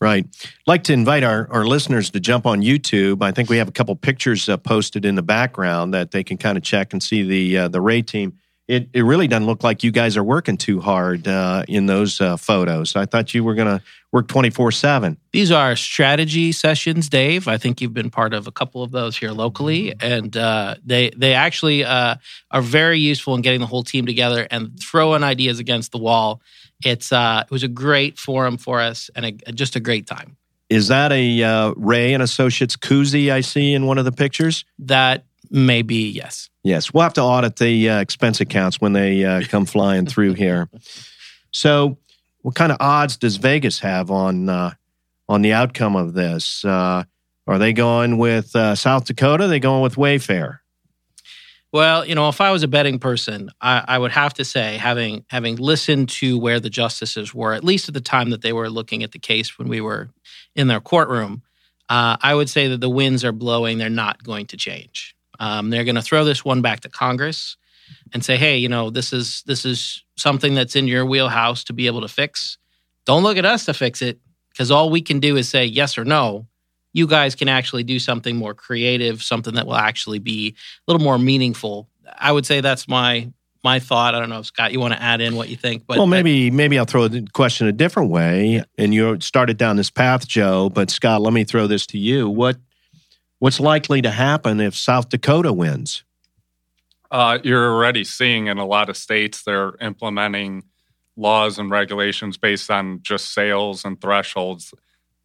right. 0.00 0.26
Like 0.66 0.84
to 0.84 0.92
invite 0.92 1.22
our, 1.22 1.48
our 1.50 1.64
listeners 1.64 2.10
to 2.10 2.20
jump 2.20 2.46
on 2.46 2.62
YouTube. 2.62 3.22
I 3.22 3.30
think 3.30 3.48
we 3.48 3.58
have 3.58 3.68
a 3.68 3.72
couple 3.72 3.94
pictures 3.96 4.48
uh, 4.48 4.56
posted 4.56 5.04
in 5.04 5.14
the 5.14 5.22
background 5.22 5.94
that 5.94 6.10
they 6.10 6.24
can 6.24 6.36
kind 6.36 6.58
of 6.58 6.64
check 6.64 6.92
and 6.92 7.02
see 7.02 7.22
the 7.22 7.58
uh, 7.58 7.68
the 7.68 7.80
Rea 7.80 8.02
team. 8.02 8.38
It, 8.66 8.88
it 8.92 9.02
really 9.02 9.28
doesn't 9.28 9.46
look 9.46 9.64
like 9.64 9.82
you 9.82 9.90
guys 9.90 10.16
are 10.18 10.24
working 10.24 10.58
too 10.58 10.80
hard 10.80 11.26
uh, 11.26 11.64
in 11.68 11.86
those 11.86 12.20
uh, 12.20 12.36
photos. 12.36 12.96
I 12.96 13.06
thought 13.06 13.32
you 13.32 13.42
were 13.42 13.54
going 13.54 13.78
to 13.78 13.84
work 14.12 14.28
24 14.28 14.72
7. 14.72 15.16
These 15.32 15.50
are 15.50 15.76
strategy 15.76 16.52
sessions, 16.52 17.08
Dave. 17.08 17.48
I 17.48 17.58
think 17.58 17.80
you've 17.80 17.94
been 17.94 18.10
part 18.10 18.34
of 18.34 18.46
a 18.46 18.52
couple 18.52 18.82
of 18.82 18.90
those 18.90 19.16
here 19.16 19.32
locally, 19.32 19.94
and 20.00 20.36
uh, 20.36 20.76
they 20.84 21.10
they 21.16 21.34
actually 21.34 21.84
uh, 21.84 22.16
are 22.50 22.62
very 22.62 22.98
useful 22.98 23.34
in 23.34 23.42
getting 23.42 23.60
the 23.60 23.66
whole 23.66 23.84
team 23.84 24.06
together 24.06 24.46
and 24.50 24.78
throwing 24.80 25.22
ideas 25.22 25.58
against 25.58 25.92
the 25.92 25.98
wall. 25.98 26.40
It's 26.84 27.12
uh, 27.12 27.44
it 27.46 27.50
was 27.50 27.62
a 27.62 27.68
great 27.68 28.18
forum 28.18 28.56
for 28.56 28.80
us 28.80 29.10
and 29.14 29.26
a, 29.26 29.32
just 29.52 29.76
a 29.76 29.80
great 29.80 30.06
time. 30.06 30.36
Is 30.68 30.88
that 30.88 31.12
a 31.12 31.42
uh, 31.42 31.72
Rea 31.76 32.12
and 32.12 32.22
Associates 32.22 32.76
koozie 32.76 33.32
I 33.32 33.40
see 33.40 33.72
in 33.72 33.86
one 33.86 33.98
of 33.98 34.04
the 34.04 34.12
pictures? 34.12 34.64
That 34.78 35.24
may 35.50 35.82
be 35.82 36.10
yes. 36.10 36.50
Yes, 36.62 36.92
we'll 36.92 37.02
have 37.02 37.14
to 37.14 37.22
audit 37.22 37.56
the 37.56 37.88
uh, 37.88 38.00
expense 38.00 38.40
accounts 38.40 38.80
when 38.80 38.92
they 38.92 39.24
uh, 39.24 39.42
come 39.48 39.64
flying 39.64 40.06
through 40.06 40.34
here. 40.34 40.68
So, 41.50 41.96
what 42.48 42.54
kind 42.54 42.72
of 42.72 42.78
odds 42.80 43.18
does 43.18 43.36
Vegas 43.36 43.78
have 43.80 44.10
on 44.10 44.48
uh, 44.48 44.70
on 45.28 45.42
the 45.42 45.52
outcome 45.52 45.96
of 45.96 46.14
this? 46.14 46.64
Uh, 46.64 47.04
are 47.46 47.58
they 47.58 47.74
going 47.74 48.16
with 48.16 48.56
uh, 48.56 48.74
South 48.74 49.04
Dakota? 49.04 49.44
Are 49.44 49.48
they 49.48 49.60
going 49.60 49.82
with 49.82 49.96
Wayfair? 49.96 50.60
Well, 51.72 52.06
you 52.06 52.14
know, 52.14 52.30
if 52.30 52.40
I 52.40 52.50
was 52.50 52.62
a 52.62 52.68
betting 52.68 53.00
person, 53.00 53.50
I, 53.60 53.84
I, 53.86 53.98
would 53.98 54.12
have 54.12 54.32
to 54.32 54.46
say, 54.46 54.78
having 54.78 55.26
having 55.28 55.56
listened 55.56 56.08
to 56.20 56.38
where 56.38 56.58
the 56.58 56.70
justices 56.70 57.34
were, 57.34 57.52
at 57.52 57.64
least 57.64 57.88
at 57.88 57.92
the 57.92 58.00
time 58.00 58.30
that 58.30 58.40
they 58.40 58.54
were 58.54 58.70
looking 58.70 59.02
at 59.02 59.12
the 59.12 59.18
case 59.18 59.58
when 59.58 59.68
we 59.68 59.82
were 59.82 60.08
in 60.56 60.68
their 60.68 60.80
courtroom, 60.80 61.42
uh, 61.90 62.16
I 62.22 62.34
would 62.34 62.48
say 62.48 62.68
that 62.68 62.80
the 62.80 62.88
winds 62.88 63.26
are 63.26 63.32
blowing. 63.32 63.76
They're 63.76 63.90
not 63.90 64.24
going 64.24 64.46
to 64.46 64.56
change. 64.56 65.14
Um, 65.38 65.68
they're 65.68 65.84
going 65.84 65.96
to 65.96 66.02
throw 66.02 66.24
this 66.24 66.46
one 66.46 66.62
back 66.62 66.80
to 66.80 66.88
Congress 66.88 67.58
and 68.12 68.24
say, 68.24 68.36
"Hey, 68.36 68.58
you 68.58 68.68
know, 68.68 68.90
this 68.90 69.12
is 69.12 69.42
this 69.46 69.64
is 69.64 70.02
something 70.16 70.54
that's 70.54 70.76
in 70.76 70.86
your 70.88 71.04
wheelhouse 71.04 71.64
to 71.64 71.72
be 71.72 71.86
able 71.86 72.00
to 72.00 72.08
fix. 72.08 72.58
Don't 73.04 73.22
look 73.22 73.36
at 73.36 73.44
us 73.44 73.64
to 73.66 73.74
fix 73.74 74.02
it 74.02 74.20
because 74.50 74.70
all 74.70 74.90
we 74.90 75.00
can 75.00 75.20
do 75.20 75.36
is 75.36 75.48
say 75.48 75.64
yes 75.64 75.98
or 75.98 76.04
no. 76.04 76.46
You 76.92 77.06
guys 77.06 77.34
can 77.34 77.48
actually 77.48 77.84
do 77.84 77.98
something 77.98 78.36
more 78.36 78.54
creative, 78.54 79.22
something 79.22 79.54
that 79.54 79.66
will 79.66 79.76
actually 79.76 80.18
be 80.18 80.54
a 80.86 80.92
little 80.92 81.04
more 81.04 81.18
meaningful." 81.18 81.88
I 82.18 82.32
would 82.32 82.46
say 82.46 82.60
that's 82.60 82.88
my 82.88 83.30
my 83.64 83.80
thought. 83.80 84.14
I 84.14 84.20
don't 84.20 84.30
know 84.30 84.38
if 84.38 84.46
Scott, 84.46 84.72
you 84.72 84.80
want 84.80 84.94
to 84.94 85.02
add 85.02 85.20
in 85.20 85.36
what 85.36 85.48
you 85.48 85.56
think, 85.56 85.84
but 85.86 85.98
well, 85.98 86.06
maybe 86.06 86.50
maybe 86.50 86.78
I'll 86.78 86.84
throw 86.84 87.08
the 87.08 87.26
question 87.32 87.66
a 87.66 87.72
different 87.72 88.10
way. 88.10 88.62
And 88.78 88.94
you 88.94 89.20
started 89.20 89.56
down 89.56 89.76
this 89.76 89.90
path, 89.90 90.26
Joe. 90.26 90.70
But 90.70 90.90
Scott, 90.90 91.20
let 91.20 91.32
me 91.32 91.44
throw 91.44 91.66
this 91.66 91.86
to 91.88 91.98
you. 91.98 92.28
What 92.28 92.56
What's 93.40 93.60
likely 93.60 94.02
to 94.02 94.10
happen 94.10 94.60
if 94.60 94.76
South 94.76 95.10
Dakota 95.10 95.52
wins? 95.52 96.02
Uh, 97.10 97.38
you're 97.42 97.72
already 97.72 98.04
seeing 98.04 98.48
in 98.48 98.58
a 98.58 98.66
lot 98.66 98.90
of 98.90 98.96
states 98.96 99.42
they're 99.42 99.74
implementing 99.80 100.64
laws 101.16 101.58
and 101.58 101.70
regulations 101.70 102.36
based 102.36 102.70
on 102.70 103.00
just 103.02 103.32
sales 103.32 103.84
and 103.84 104.00
thresholds. 104.00 104.72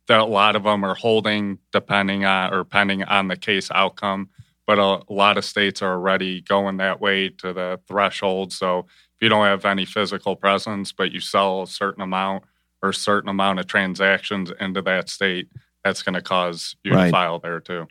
That 0.07 0.19
a 0.19 0.25
lot 0.25 0.55
of 0.55 0.63
them 0.63 0.83
are 0.83 0.95
holding 0.95 1.59
depending 1.71 2.25
on 2.25 2.53
or 2.53 2.65
pending 2.65 3.03
on 3.03 3.27
the 3.27 3.37
case 3.37 3.69
outcome. 3.71 4.29
But 4.65 4.79
a, 4.79 5.01
a 5.07 5.13
lot 5.13 5.37
of 5.37 5.45
states 5.45 5.81
are 5.81 5.93
already 5.93 6.41
going 6.41 6.77
that 6.77 6.99
way 6.99 7.29
to 7.29 7.53
the 7.53 7.79
threshold. 7.87 8.51
So 8.53 8.79
if 8.79 9.21
you 9.21 9.29
don't 9.29 9.45
have 9.45 9.65
any 9.65 9.85
physical 9.85 10.35
presence, 10.35 10.91
but 10.91 11.11
you 11.11 11.19
sell 11.19 11.63
a 11.63 11.67
certain 11.67 12.01
amount 12.01 12.43
or 12.81 12.89
a 12.89 12.93
certain 12.93 13.29
amount 13.29 13.59
of 13.59 13.67
transactions 13.67 14.51
into 14.59 14.81
that 14.81 15.09
state, 15.09 15.47
that's 15.83 16.01
going 16.01 16.15
to 16.15 16.21
cause 16.21 16.75
you 16.83 16.93
right. 16.93 17.05
to 17.05 17.11
file 17.11 17.39
there 17.39 17.59
too. 17.59 17.87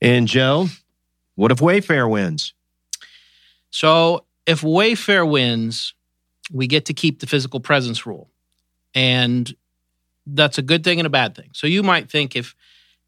And 0.00 0.28
Joe, 0.28 0.68
what 1.34 1.50
if 1.50 1.58
Wayfair 1.58 2.08
wins? 2.08 2.54
So 3.72 4.24
if 4.46 4.60
Wayfair 4.60 5.28
wins, 5.28 5.94
we 6.52 6.68
get 6.68 6.86
to 6.86 6.94
keep 6.94 7.18
the 7.18 7.26
physical 7.26 7.58
presence 7.58 8.06
rule. 8.06 8.30
And 8.94 9.52
that's 10.26 10.58
a 10.58 10.62
good 10.62 10.84
thing 10.84 11.00
and 11.00 11.06
a 11.06 11.10
bad 11.10 11.34
thing. 11.34 11.50
So 11.52 11.66
you 11.66 11.82
might 11.82 12.10
think 12.10 12.36
if 12.36 12.54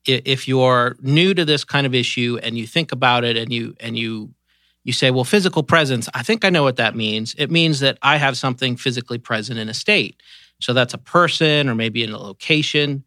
if 0.07 0.47
you're 0.47 0.97
new 1.01 1.33
to 1.33 1.47
this 1.47 1.65
kind 1.65 1.87
of 1.87 1.95
issue 1.95 2.39
and 2.43 2.59
you 2.59 2.67
think 2.67 2.93
about 2.93 3.25
it 3.25 3.39
and 3.39 3.51
you 3.53 3.75
and 3.81 3.97
you 3.97 4.35
you 4.83 4.93
say, 4.93 5.11
well, 5.11 5.25
physical 5.25 5.63
presence, 5.63 6.11
I 6.13 6.23
think 6.23 6.45
I 6.45 6.51
know 6.51 6.63
what 6.63 6.77
that 6.77 6.95
means. 6.95 7.35
It 7.39 7.51
means 7.51 7.81
that 7.81 7.99
I 8.03 8.19
have 8.19 8.37
something 8.37 8.77
physically 8.77 9.17
present 9.17 9.59
in 9.59 9.71
a 9.71 9.75
state. 9.75 10.21
So 10.61 10.75
that's 10.75 10.93
a 10.93 10.99
person 10.99 11.71
or 11.71 11.75
maybe 11.75 12.03
in 12.03 12.11
a 12.11 12.19
location 12.19 13.05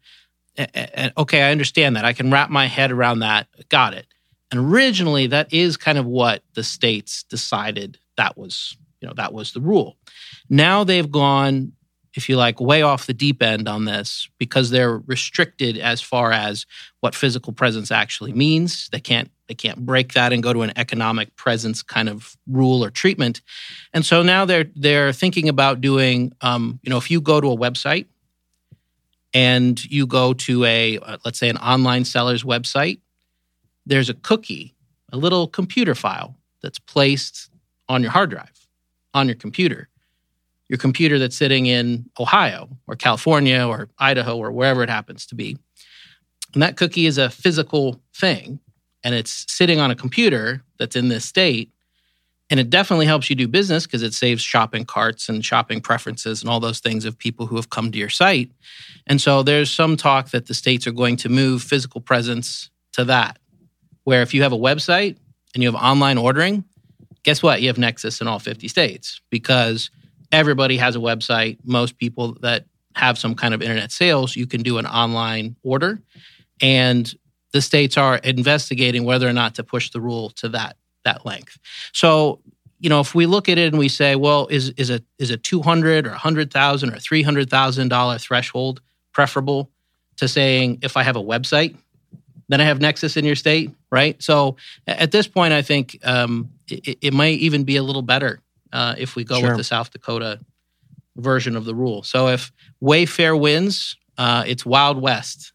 and 0.58 1.12
okay, 1.16 1.42
I 1.42 1.52
understand 1.52 1.96
that. 1.96 2.04
I 2.04 2.12
can 2.12 2.30
wrap 2.30 2.50
my 2.50 2.66
head 2.66 2.90
around 2.90 3.20
that. 3.20 3.46
Got 3.68 3.94
it. 3.94 4.06
And 4.50 4.60
originally, 4.60 5.26
that 5.28 5.52
is 5.52 5.76
kind 5.76 5.98
of 5.98 6.06
what 6.06 6.42
the 6.54 6.64
states 6.64 7.22
decided 7.24 7.98
that 8.16 8.36
was, 8.36 8.76
you 9.00 9.08
know, 9.08 9.14
that 9.14 9.32
was 9.32 9.52
the 9.52 9.60
rule. 9.60 9.96
Now 10.48 10.84
they've 10.84 11.10
gone, 11.10 11.72
if 12.14 12.28
you 12.28 12.36
like, 12.36 12.60
way 12.60 12.82
off 12.82 13.06
the 13.06 13.14
deep 13.14 13.42
end 13.42 13.68
on 13.68 13.84
this 13.84 14.28
because 14.38 14.70
they're 14.70 14.98
restricted 14.98 15.78
as 15.78 16.00
far 16.00 16.32
as 16.32 16.66
what 17.00 17.14
physical 17.14 17.52
presence 17.52 17.90
actually 17.90 18.32
means. 18.32 18.88
They 18.90 19.00
can't 19.00 19.30
they 19.48 19.54
can't 19.54 19.86
break 19.86 20.12
that 20.12 20.32
and 20.32 20.42
go 20.42 20.52
to 20.52 20.60
an 20.60 20.72
economic 20.76 21.34
presence 21.34 21.82
kind 21.82 22.08
of 22.08 22.36
rule 22.46 22.84
or 22.84 22.90
treatment. 22.90 23.40
And 23.94 24.04
so 24.04 24.22
now 24.22 24.44
they're 24.44 24.66
they're 24.76 25.12
thinking 25.12 25.48
about 25.48 25.80
doing, 25.80 26.32
um, 26.40 26.80
you 26.82 26.90
know, 26.90 26.98
if 26.98 27.10
you 27.10 27.20
go 27.20 27.40
to 27.40 27.50
a 27.52 27.56
website 27.56 28.06
and 29.34 29.82
you 29.84 30.06
go 30.06 30.32
to 30.32 30.64
a, 30.64 30.98
uh, 30.98 31.18
let's 31.24 31.38
say, 31.38 31.48
an 31.48 31.56
online 31.58 32.04
seller's 32.04 32.44
website, 32.44 33.00
there's 33.88 34.08
a 34.08 34.14
cookie, 34.14 34.74
a 35.12 35.16
little 35.16 35.48
computer 35.48 35.94
file 35.94 36.36
that's 36.62 36.78
placed 36.78 37.50
on 37.88 38.02
your 38.02 38.10
hard 38.10 38.30
drive, 38.30 38.68
on 39.14 39.26
your 39.26 39.36
computer. 39.36 39.88
Your 40.68 40.78
computer 40.78 41.18
that's 41.18 41.36
sitting 41.36 41.66
in 41.66 42.10
Ohio 42.20 42.68
or 42.86 42.94
California 42.94 43.66
or 43.66 43.88
Idaho 43.98 44.36
or 44.36 44.52
wherever 44.52 44.82
it 44.82 44.90
happens 44.90 45.24
to 45.26 45.34
be. 45.34 45.56
And 46.52 46.62
that 46.62 46.76
cookie 46.76 47.06
is 47.06 47.16
a 47.16 47.30
physical 47.30 48.00
thing 48.14 48.60
and 49.02 49.14
it's 49.14 49.50
sitting 49.50 49.80
on 49.80 49.90
a 49.90 49.96
computer 49.96 50.62
that's 50.78 50.94
in 50.94 51.08
this 51.08 51.24
state 51.24 51.72
and 52.50 52.58
it 52.58 52.70
definitely 52.70 53.06
helps 53.06 53.28
you 53.28 53.36
do 53.36 53.46
business 53.46 53.86
because 53.86 54.02
it 54.02 54.14
saves 54.14 54.42
shopping 54.42 54.84
carts 54.84 55.28
and 55.28 55.44
shopping 55.44 55.80
preferences 55.80 56.40
and 56.40 56.50
all 56.50 56.60
those 56.60 56.80
things 56.80 57.04
of 57.04 57.18
people 57.18 57.46
who 57.46 57.56
have 57.56 57.68
come 57.68 57.92
to 57.92 57.98
your 57.98 58.08
site. 58.08 58.50
And 59.06 59.20
so 59.20 59.42
there's 59.42 59.70
some 59.70 59.96
talk 59.96 60.30
that 60.30 60.46
the 60.46 60.54
states 60.54 60.86
are 60.86 60.92
going 60.92 61.16
to 61.18 61.28
move 61.28 61.62
physical 61.62 62.00
presence 62.00 62.70
to 62.92 63.04
that, 63.04 63.38
where 64.08 64.22
if 64.22 64.32
you 64.32 64.42
have 64.42 64.54
a 64.54 64.58
website 64.58 65.18
and 65.52 65.62
you 65.62 65.70
have 65.70 65.78
online 65.78 66.16
ordering, 66.16 66.64
guess 67.24 67.42
what? 67.42 67.60
You 67.60 67.68
have 67.68 67.76
Nexus 67.76 68.22
in 68.22 68.26
all 68.26 68.38
50 68.38 68.66
states 68.66 69.20
because 69.28 69.90
everybody 70.32 70.78
has 70.78 70.96
a 70.96 70.98
website. 70.98 71.58
Most 71.62 71.98
people 71.98 72.32
that 72.40 72.64
have 72.94 73.18
some 73.18 73.34
kind 73.34 73.52
of 73.52 73.60
internet 73.60 73.92
sales, 73.92 74.34
you 74.34 74.46
can 74.46 74.62
do 74.62 74.78
an 74.78 74.86
online 74.86 75.56
order. 75.62 76.00
And 76.62 77.14
the 77.52 77.60
states 77.60 77.98
are 77.98 78.16
investigating 78.16 79.04
whether 79.04 79.28
or 79.28 79.34
not 79.34 79.56
to 79.56 79.62
push 79.62 79.90
the 79.90 80.00
rule 80.00 80.30
to 80.36 80.48
that 80.48 80.78
that 81.04 81.26
length. 81.26 81.58
So, 81.92 82.40
you 82.80 82.88
know, 82.88 83.00
if 83.00 83.14
we 83.14 83.26
look 83.26 83.50
at 83.50 83.58
it 83.58 83.74
and 83.74 83.78
we 83.78 83.90
say, 83.90 84.16
well, 84.16 84.46
is 84.46 84.70
is 84.78 84.88
a 84.88 85.02
is 85.18 85.30
a 85.30 85.36
two 85.36 85.60
hundred 85.60 86.06
or 86.06 86.12
hundred 86.12 86.50
thousand 86.50 86.94
or 86.94 86.98
three 86.98 87.22
hundred 87.22 87.50
thousand 87.50 87.88
dollar 87.88 88.16
threshold 88.16 88.80
preferable 89.12 89.70
to 90.16 90.28
saying 90.28 90.78
if 90.80 90.96
I 90.96 91.02
have 91.02 91.16
a 91.16 91.22
website, 91.22 91.76
then 92.48 92.60
I 92.60 92.64
have 92.64 92.80
Nexus 92.80 93.16
in 93.16 93.24
your 93.24 93.36
state, 93.36 93.70
right? 93.90 94.20
So 94.22 94.56
at 94.86 95.10
this 95.10 95.28
point, 95.28 95.52
I 95.52 95.62
think 95.62 95.98
um, 96.02 96.50
it, 96.68 96.98
it, 97.00 97.14
might 97.14 97.38
even 97.38 97.64
be 97.64 97.76
a 97.76 97.82
little 97.82 98.02
better 98.02 98.40
uh, 98.72 98.94
if 98.96 99.16
we 99.16 99.24
go 99.24 99.38
sure. 99.38 99.50
with 99.50 99.58
the 99.58 99.64
South 99.64 99.90
Dakota 99.90 100.40
version 101.16 101.56
of 101.56 101.64
the 101.64 101.74
rule. 101.74 102.02
So 102.02 102.28
if 102.28 102.52
Wayfair 102.82 103.38
wins, 103.38 103.96
uh, 104.16 104.44
it's 104.46 104.64
Wild 104.64 105.00
West, 105.00 105.52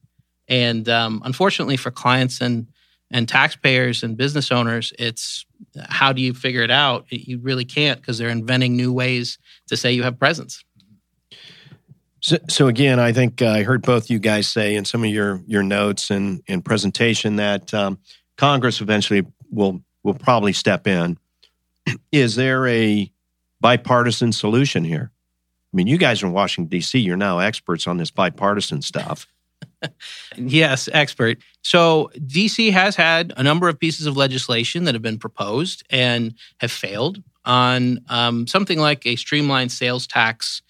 and 0.48 0.88
um, 0.90 1.22
unfortunately 1.26 1.78
for 1.78 1.92
clients 1.92 2.42
and 2.42 2.68
and 3.12 3.30
taxpayers 3.30 4.02
and 4.02 4.18
business 4.18 4.52
owners, 4.52 4.92
it's 4.98 5.46
how 5.88 6.12
do 6.12 6.22
you 6.22 6.34
figure 6.34 6.64
it 6.64 6.72
out? 6.72 7.06
You 7.10 7.38
really 7.40 7.64
can't 7.64 8.02
because 8.02 8.18
they're 8.18 8.30
inventing 8.30 8.76
new 8.76 8.92
ways 8.92 9.38
to 9.68 9.78
say 9.78 9.92
you 9.94 10.04
have 10.04 10.18
presence. 10.18 10.64
So, 12.24 12.38
so 12.48 12.68
again, 12.70 13.02
I 13.02 13.12
think 13.12 13.42
uh, 13.42 13.50
I 13.50 13.64
heard 13.64 13.82
both 13.82 14.10
you 14.10 14.18
guys 14.18 14.48
say 14.48 14.76
in 14.76 14.86
some 14.86 15.04
of 15.04 15.10
your 15.10 15.42
your 15.46 15.62
notes 15.62 16.10
and, 16.10 16.42
and 16.48 16.64
presentation 16.64 17.36
that 17.36 17.74
um, 17.74 18.00
Congress 18.38 18.80
eventually 18.80 19.26
will 19.52 19.82
will 20.04 20.14
probably 20.14 20.54
step 20.54 20.88
in. 20.88 21.18
Is 22.14 22.36
there 22.36 22.66
a 22.66 23.12
bipartisan 23.60 24.32
solution 24.32 24.86
here? 24.86 25.12
I 25.12 25.76
mean, 25.76 25.88
you 25.88 25.98
guys 25.98 26.24
in 26.24 26.32
Washington 26.32 26.70
D.C. 26.70 26.98
You're 26.98 27.18
now 27.18 27.40
experts 27.40 27.88
on 27.88 27.98
this 27.98 28.10
bipartisan 28.10 28.82
stuff. 28.82 29.28
yes, 30.38 30.90
expert. 30.92 31.40
So 31.62 32.12
DC 32.18 32.72
has 32.72 32.96
had 32.96 33.34
a 33.38 33.44
number 33.44 33.70
of 33.70 33.80
pieces 33.80 34.06
of 34.06 34.18
legislation 34.18 34.84
that 34.84 34.96
have 34.96 35.02
been 35.02 35.20
proposed 35.20 35.84
and 35.90 36.36
have 36.60 36.72
failed. 36.72 37.24
on 37.46 38.00
um, 38.08 38.48
something 38.48 38.80
like 38.80 39.06
a 39.06 39.18
streamlined 39.18 39.72
sales 39.72 40.08
tax 40.08 40.62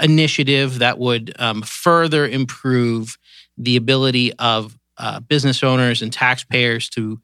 initiative 0.00 0.78
that 0.78 0.98
would 0.98 1.34
um, 1.38 1.62
further 1.62 2.26
improve 2.28 3.18
the 3.58 3.76
ability 3.76 4.32
of 4.34 4.78
uh, 4.98 5.18
business 5.20 5.62
owners 5.64 6.00
and 6.02 6.12
taxpayers 6.12 6.88
to 6.90 7.20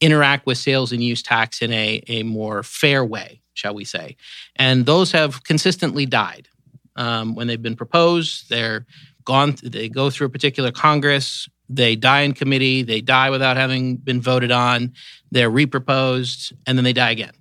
interact 0.00 0.46
with 0.46 0.58
sales 0.58 0.92
and 0.92 1.02
use 1.02 1.22
tax 1.22 1.62
in 1.62 1.72
a, 1.72 2.02
a 2.08 2.22
more 2.22 2.62
fair 2.62 3.04
way, 3.04 3.40
shall 3.54 3.74
we 3.74 3.84
say. 3.84 4.16
And 4.56 4.86
those 4.86 5.12
have 5.12 5.44
consistently 5.44 6.06
died. 6.06 6.48
Um, 6.96 7.34
when 7.34 7.46
they've 7.46 7.62
been 7.62 7.76
proposed, 7.76 8.50
they're 8.50 8.84
gone, 9.30 9.54
they 9.62 9.88
go 9.88 10.10
through 10.10 10.26
a 10.26 10.30
particular 10.30 10.72
Congress, 10.72 11.48
they 11.68 11.94
die 11.94 12.22
in 12.22 12.32
committee, 12.32 12.82
they 12.82 13.00
die 13.00 13.30
without 13.30 13.56
having 13.56 13.96
been 13.96 14.20
voted 14.20 14.50
on, 14.50 14.92
they're 15.30 15.50
reproposed, 15.50 16.52
and 16.66 16.76
then 16.76 16.84
they 16.84 16.92
die 16.92 17.12
again. 17.12 17.32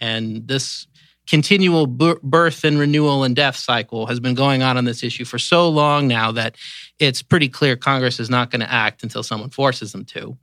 And 0.00 0.46
this 0.48 0.88
continual 1.28 1.86
birth 1.86 2.64
and 2.64 2.80
renewal 2.80 3.22
and 3.22 3.36
death 3.36 3.56
cycle 3.56 4.06
has 4.06 4.18
been 4.18 4.34
going 4.34 4.64
on 4.64 4.76
on 4.76 4.84
this 4.84 5.04
issue 5.04 5.24
for 5.24 5.38
so 5.38 5.68
long 5.68 6.08
now 6.08 6.32
that 6.32 6.56
it's 6.98 7.22
pretty 7.22 7.48
clear 7.48 7.76
Congress 7.76 8.18
is 8.18 8.28
not 8.28 8.50
going 8.50 8.60
to 8.60 8.72
act 8.72 9.04
until 9.04 9.22
someone 9.22 9.50
forces 9.50 9.92
them 9.92 10.04
to. 10.04 10.36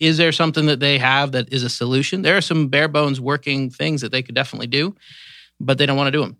Is 0.00 0.18
there 0.18 0.32
something 0.32 0.66
that 0.66 0.80
they 0.80 0.98
have 0.98 1.32
that 1.32 1.50
is 1.50 1.62
a 1.62 1.70
solution? 1.70 2.20
There 2.22 2.36
are 2.36 2.42
some 2.42 2.68
bare 2.68 2.88
bones 2.88 3.20
working 3.20 3.70
things 3.70 4.02
that 4.02 4.12
they 4.12 4.22
could 4.22 4.34
definitely 4.34 4.66
do, 4.66 4.94
but 5.60 5.78
they 5.78 5.86
don't 5.86 5.96
want 5.96 6.08
to 6.08 6.12
do 6.12 6.20
them. 6.20 6.36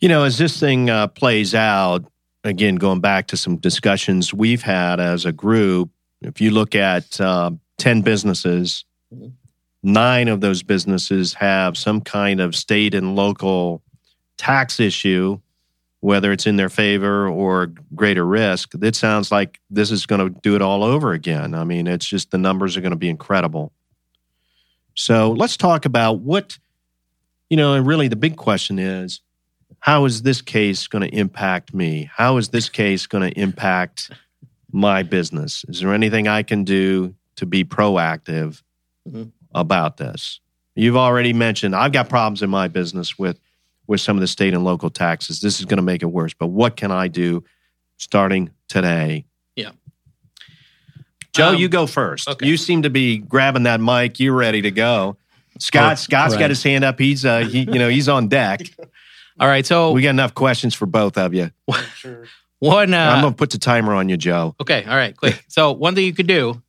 You 0.00 0.08
know, 0.08 0.24
as 0.24 0.38
this 0.38 0.58
thing 0.58 0.88
uh, 0.88 1.08
plays 1.08 1.54
out, 1.54 2.10
again, 2.42 2.76
going 2.76 3.00
back 3.00 3.26
to 3.28 3.36
some 3.36 3.58
discussions 3.58 4.32
we've 4.32 4.62
had 4.62 4.98
as 4.98 5.26
a 5.26 5.32
group, 5.32 5.90
if 6.22 6.40
you 6.40 6.52
look 6.52 6.74
at 6.74 7.20
uh, 7.20 7.50
10 7.76 8.00
businesses, 8.00 8.86
nine 9.82 10.28
of 10.28 10.40
those 10.40 10.62
businesses 10.62 11.34
have 11.34 11.76
some 11.76 12.00
kind 12.00 12.40
of 12.40 12.56
state 12.56 12.94
and 12.94 13.14
local 13.14 13.82
tax 14.38 14.80
issue, 14.80 15.38
whether 16.00 16.32
it's 16.32 16.46
in 16.46 16.56
their 16.56 16.70
favor 16.70 17.28
or 17.28 17.70
greater 17.94 18.24
risk, 18.24 18.72
it 18.80 18.96
sounds 18.96 19.30
like 19.30 19.60
this 19.68 19.90
is 19.90 20.06
going 20.06 20.32
to 20.32 20.40
do 20.40 20.54
it 20.54 20.62
all 20.62 20.82
over 20.82 21.12
again. 21.12 21.54
I 21.54 21.64
mean, 21.64 21.86
it's 21.86 22.06
just 22.06 22.30
the 22.30 22.38
numbers 22.38 22.74
are 22.74 22.80
going 22.80 22.92
to 22.92 22.96
be 22.96 23.10
incredible. 23.10 23.70
So 24.94 25.32
let's 25.32 25.58
talk 25.58 25.84
about 25.84 26.20
what, 26.20 26.58
you 27.50 27.58
know, 27.58 27.74
and 27.74 27.86
really 27.86 28.08
the 28.08 28.16
big 28.16 28.36
question 28.36 28.78
is 28.78 29.20
how 29.80 30.04
is 30.04 30.22
this 30.22 30.40
case 30.40 30.86
going 30.86 31.08
to 31.08 31.14
impact 31.14 31.74
me? 31.74 32.10
How 32.14 32.36
is 32.36 32.50
this 32.50 32.68
case 32.68 33.06
going 33.06 33.30
to 33.30 33.40
impact 33.40 34.10
my 34.72 35.02
business? 35.02 35.64
Is 35.68 35.80
there 35.80 35.92
anything 35.92 36.28
I 36.28 36.42
can 36.42 36.64
do 36.64 37.14
to 37.36 37.46
be 37.46 37.64
proactive? 37.64 38.62
Mm-hmm 39.08 39.30
about 39.54 39.96
this. 39.96 40.40
You've 40.74 40.96
already 40.96 41.32
mentioned 41.32 41.74
I've 41.74 41.92
got 41.92 42.08
problems 42.08 42.42
in 42.42 42.50
my 42.50 42.68
business 42.68 43.18
with 43.18 43.40
with 43.86 44.00
some 44.00 44.16
of 44.16 44.20
the 44.20 44.28
state 44.28 44.54
and 44.54 44.62
local 44.64 44.88
taxes. 44.88 45.40
This 45.40 45.58
is 45.58 45.64
going 45.64 45.78
to 45.78 45.82
make 45.82 46.02
it 46.02 46.06
worse. 46.06 46.32
But 46.32 46.48
what 46.48 46.76
can 46.76 46.92
I 46.92 47.08
do 47.08 47.42
starting 47.96 48.50
today? 48.68 49.26
Yeah. 49.56 49.72
Joe, 51.32 51.50
um, 51.50 51.56
you 51.56 51.68
go 51.68 51.86
first. 51.86 52.28
Okay. 52.28 52.46
You 52.46 52.56
seem 52.56 52.82
to 52.82 52.90
be 52.90 53.18
grabbing 53.18 53.64
that 53.64 53.80
mic. 53.80 54.20
You're 54.20 54.34
ready 54.34 54.62
to 54.62 54.70
go. 54.70 55.16
Scott, 55.58 55.92
oh, 55.92 55.94
Scott's 55.96 56.34
right. 56.34 56.40
got 56.40 56.50
his 56.50 56.62
hand 56.62 56.84
up. 56.84 56.98
He's 57.00 57.24
uh, 57.24 57.40
he, 57.40 57.60
you 57.60 57.78
know, 57.78 57.88
he's 57.88 58.08
on 58.08 58.28
deck. 58.28 58.60
All 59.40 59.48
right, 59.48 59.64
so 59.64 59.92
we 59.92 60.02
got 60.02 60.10
enough 60.10 60.34
questions 60.34 60.74
for 60.74 60.86
both 60.86 61.16
of 61.18 61.34
you. 61.34 61.50
Sure. 61.96 62.26
One, 62.60 62.92
uh, 62.92 62.98
I'm 62.98 63.22
gonna 63.22 63.34
put 63.34 63.48
the 63.50 63.58
timer 63.58 63.94
on 63.94 64.10
you, 64.10 64.18
Joe. 64.18 64.54
Okay, 64.60 64.84
all 64.84 64.94
right, 64.94 65.16
quick. 65.16 65.42
so 65.48 65.72
one 65.72 65.94
thing 65.94 66.04
you 66.04 66.12
could 66.12 66.26
do: 66.26 66.62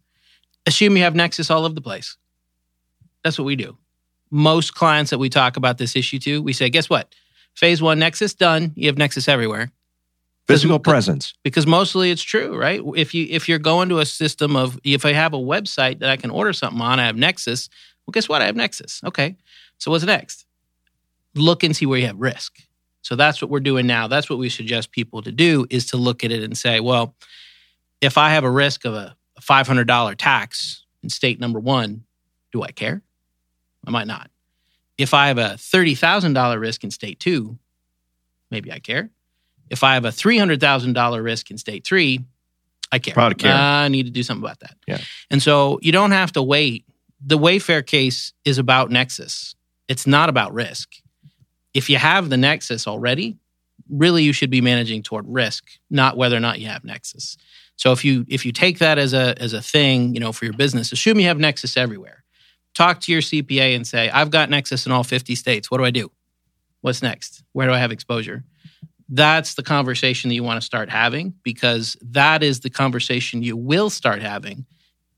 assume 0.66 0.96
you 0.96 1.04
have 1.04 1.16
Nexus 1.16 1.52
all 1.52 1.66
over 1.66 1.76
the 1.76 1.82
place. 1.82 2.16
That's 3.26 3.38
what 3.38 3.44
we 3.44 3.58
do. 3.58 3.78
Most 4.30 4.74
clients 4.74 5.12
that 5.12 5.18
we 5.18 5.28
talk 5.30 5.58
about 5.58 5.78
this 5.78 5.98
issue 5.98 6.18
to, 6.20 6.42
we 6.42 6.54
say, 6.54 6.70
guess 6.70 6.90
what? 6.90 7.14
Phase 7.56 7.82
one 7.82 8.00
Nexus 8.00 8.34
done. 8.34 8.72
You 8.76 8.88
have 8.88 8.98
Nexus 8.98 9.28
everywhere. 9.28 9.70
Physical 10.48 10.80
presence. 10.80 11.34
Because 11.44 11.68
mostly 11.68 12.10
it's 12.10 12.24
true, 12.24 12.58
right? 12.58 12.82
If 12.96 13.14
you 13.14 13.28
if 13.30 13.50
you're 13.50 13.60
going 13.60 13.90
to 13.90 14.00
a 14.00 14.06
system 14.06 14.56
of 14.56 14.80
if 14.86 15.06
I 15.06 15.12
have 15.12 15.34
a 15.34 15.38
website 15.38 16.00
that 16.00 16.10
I 16.10 16.16
can 16.16 16.30
order 16.30 16.54
something 16.54 16.82
on, 16.82 17.02
I 17.02 17.06
have 17.06 17.18
Nexus. 17.18 17.70
Well, 18.06 18.12
guess 18.14 18.30
what? 18.30 18.42
I 18.42 18.46
have 18.46 18.56
Nexus. 18.56 19.02
Okay. 19.06 19.36
So 19.78 19.92
what's 19.92 20.06
next? 20.06 20.46
Look 21.36 21.64
and 21.64 21.76
see 21.76 21.86
where 21.86 22.00
you 22.00 22.08
have 22.08 22.20
risk. 22.20 22.60
So 23.02 23.16
that's 23.16 23.42
what 23.42 23.50
we're 23.50 23.60
doing 23.60 23.88
now. 23.88 24.08
That's 24.08 24.30
what 24.30 24.40
we 24.40 24.50
suggest 24.50 24.92
people 24.92 25.22
to 25.24 25.32
do 25.32 25.66
is 25.70 25.88
to 25.88 25.98
look 25.98 26.24
at 26.24 26.32
it 26.32 26.44
and 26.44 26.58
say, 26.58 26.80
well, 26.80 27.16
if 28.00 28.18
I 28.18 28.30
have 28.32 28.44
a 28.44 28.52
risk 28.52 28.86
of 28.86 28.94
a 28.94 29.16
$500 29.42 30.16
tax 30.18 30.86
in 31.02 31.10
state 31.10 31.40
number 31.40 31.60
one, 31.60 32.04
do 32.52 32.62
I 32.62 32.72
care? 32.72 33.02
I 33.86 33.92
might 33.92 34.08
not. 34.08 34.30
If 34.98 35.14
I 35.14 35.30
have 35.30 35.40
a 35.40 35.56
$30,000 35.56 36.60
risk 36.60 36.84
in 36.84 36.92
state 36.92 37.20
two, 37.20 37.58
maybe 38.52 38.72
I 38.72 38.80
care. 38.80 39.10
If 39.70 39.84
I 39.84 39.96
have 39.96 40.06
a 40.06 40.10
$300,000 40.10 41.24
risk 41.24 41.50
in 41.50 41.58
state 41.58 41.86
three, 41.86 42.20
I 42.92 43.00
care. 43.00 43.14
Probably 43.14 43.36
care. 43.36 43.54
I 43.54 43.88
need 43.88 44.04
to 44.04 44.12
do 44.12 44.22
something 44.22 44.44
about 44.44 44.60
that. 44.60 44.76
Yeah. 44.86 45.00
And 45.32 45.42
so 45.42 45.80
you 45.82 45.92
don't 45.92 46.12
have 46.12 46.34
to 46.34 46.44
wait. 46.44 46.86
The 47.26 47.38
Wayfair 47.38 47.86
case 47.86 48.34
is 48.44 48.58
about 48.58 48.92
Nexus. 48.92 49.56
It's 49.88 50.06
not 50.06 50.30
about 50.30 50.54
risk. 50.54 50.90
If 51.74 51.90
you 51.90 51.98
have 51.98 52.30
the 52.30 52.38
Nexus 52.38 52.88
already, 52.88 53.38
really 53.90 54.24
you 54.24 54.34
should 54.34 54.50
be 54.50 54.62
managing 54.62 55.04
toward 55.04 55.26
risk, 55.28 55.66
not 55.90 56.18
whether 56.18 56.36
or 56.36 56.42
not 56.42 56.60
you 56.60 56.68
have 56.68 56.84
Nexus. 56.84 57.38
So 57.76 57.92
if 57.92 58.06
you 58.06 58.26
if 58.28 58.46
you 58.46 58.52
take 58.52 58.80
that 58.80 58.98
as 58.98 59.14
a 59.14 59.42
as 59.42 59.54
a 59.54 59.62
thing, 59.62 60.14
you 60.14 60.20
know, 60.20 60.32
for 60.32 60.46
your 60.46 60.54
business, 60.54 60.92
assume 60.92 61.20
you 61.20 61.28
have 61.28 61.40
Nexus 61.40 61.78
everywhere 61.78 62.22
talk 62.74 63.00
to 63.02 63.12
your 63.12 63.22
CPA 63.22 63.76
and 63.76 63.86
say, 63.86 64.10
I've 64.10 64.32
got 64.32 64.50
Nexus 64.50 64.86
in 64.86 64.92
all 64.92 65.04
50 65.04 65.36
states. 65.36 65.70
What 65.70 65.78
do 65.78 65.86
I 65.86 65.92
do? 65.92 66.12
What's 66.82 67.02
next? 67.02 67.44
Where 67.54 67.68
do 67.68 67.74
I 67.74 67.80
have 67.80 67.92
exposure? 67.92 68.44
That's 69.10 69.56
the 69.56 69.64
conversation 69.64 70.30
that 70.30 70.36
you 70.36 70.44
want 70.44 70.60
to 70.62 70.66
start 70.66 70.90
having 70.90 71.34
because 71.44 71.98
that 72.02 72.44
is 72.44 72.62
the 72.62 72.70
conversation 72.70 73.44
you 73.44 73.58
will 73.58 73.90
start 73.90 74.22
having 74.22 74.66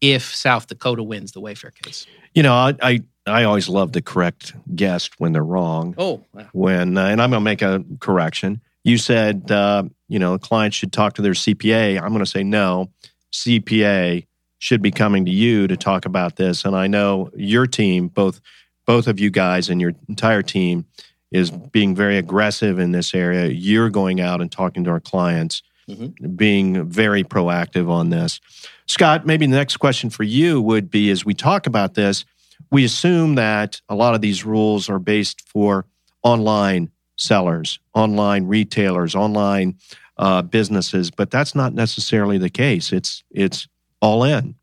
if 0.01 0.35
South 0.35 0.67
Dakota 0.67 1.03
wins 1.03 1.31
the 1.31 1.41
Wayfair 1.41 1.73
case. 1.75 2.07
You 2.33 2.43
know, 2.43 2.53
I 2.53 2.73
I, 2.81 3.01
I 3.25 3.43
always 3.43 3.69
love 3.69 3.93
to 3.93 4.01
correct 4.01 4.53
guests 4.75 5.09
when 5.17 5.31
they're 5.31 5.43
wrong. 5.43 5.95
Oh, 5.97 6.23
when 6.51 6.97
uh, 6.97 7.05
and 7.05 7.21
I'm 7.21 7.29
going 7.29 7.39
to 7.39 7.43
make 7.43 7.61
a 7.61 7.83
correction. 7.99 8.61
You 8.83 8.97
said 8.97 9.49
uh, 9.49 9.83
you 10.09 10.19
know 10.19 10.37
clients 10.37 10.77
should 10.77 10.91
talk 10.91 11.13
to 11.15 11.21
their 11.21 11.33
CPA. 11.33 12.01
I'm 12.01 12.09
going 12.09 12.19
to 12.19 12.25
say 12.25 12.43
no. 12.43 12.91
CPA 13.31 14.25
should 14.59 14.81
be 14.81 14.91
coming 14.91 15.25
to 15.25 15.31
you 15.31 15.67
to 15.67 15.75
talk 15.75 16.05
about 16.05 16.37
this. 16.37 16.63
And 16.63 16.75
I 16.75 16.87
know 16.87 17.29
your 17.35 17.67
team, 17.67 18.07
both 18.07 18.39
both 18.85 19.07
of 19.07 19.19
you 19.19 19.29
guys 19.29 19.69
and 19.69 19.81
your 19.81 19.93
entire 20.07 20.41
team, 20.41 20.85
is 21.31 21.51
being 21.51 21.95
very 21.95 22.17
aggressive 22.17 22.79
in 22.79 22.91
this 22.91 23.13
area. 23.13 23.47
You're 23.47 23.89
going 23.89 24.21
out 24.21 24.39
and 24.39 24.51
talking 24.51 24.83
to 24.83 24.89
our 24.91 24.99
clients, 24.99 25.63
mm-hmm. 25.89 26.35
being 26.35 26.89
very 26.89 27.23
proactive 27.23 27.89
on 27.89 28.09
this. 28.09 28.39
Scott, 28.85 29.25
maybe 29.25 29.45
the 29.45 29.55
next 29.55 29.77
question 29.77 30.09
for 30.09 30.23
you 30.23 30.61
would 30.61 30.91
be 30.91 31.09
as 31.09 31.25
we 31.25 31.33
talk 31.33 31.65
about 31.67 31.95
this, 31.95 32.23
we 32.71 32.83
assume 32.85 33.35
that 33.35 33.81
a 33.89 33.95
lot 33.95 34.15
of 34.15 34.21
these 34.21 34.45
rules 34.45 34.89
are 34.89 34.99
based 34.99 35.47
for 35.47 35.85
online 36.23 36.89
sellers, 37.17 37.79
online 37.93 38.45
retailers, 38.45 39.15
online 39.15 39.77
uh, 40.17 40.41
businesses, 40.41 41.11
but 41.11 41.31
that's 41.31 41.55
not 41.55 41.73
necessarily 41.73 42.37
the 42.37 42.49
case. 42.49 42.91
It's 42.91 43.23
it's 43.31 43.67
all 44.01 44.23
in. 44.23 44.55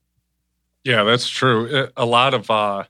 Yeah, 0.84 1.02
that's 1.04 1.28
true. 1.28 1.88
A 1.96 2.06
lot 2.06 2.34
of 2.34 2.50
uh, 2.50 2.84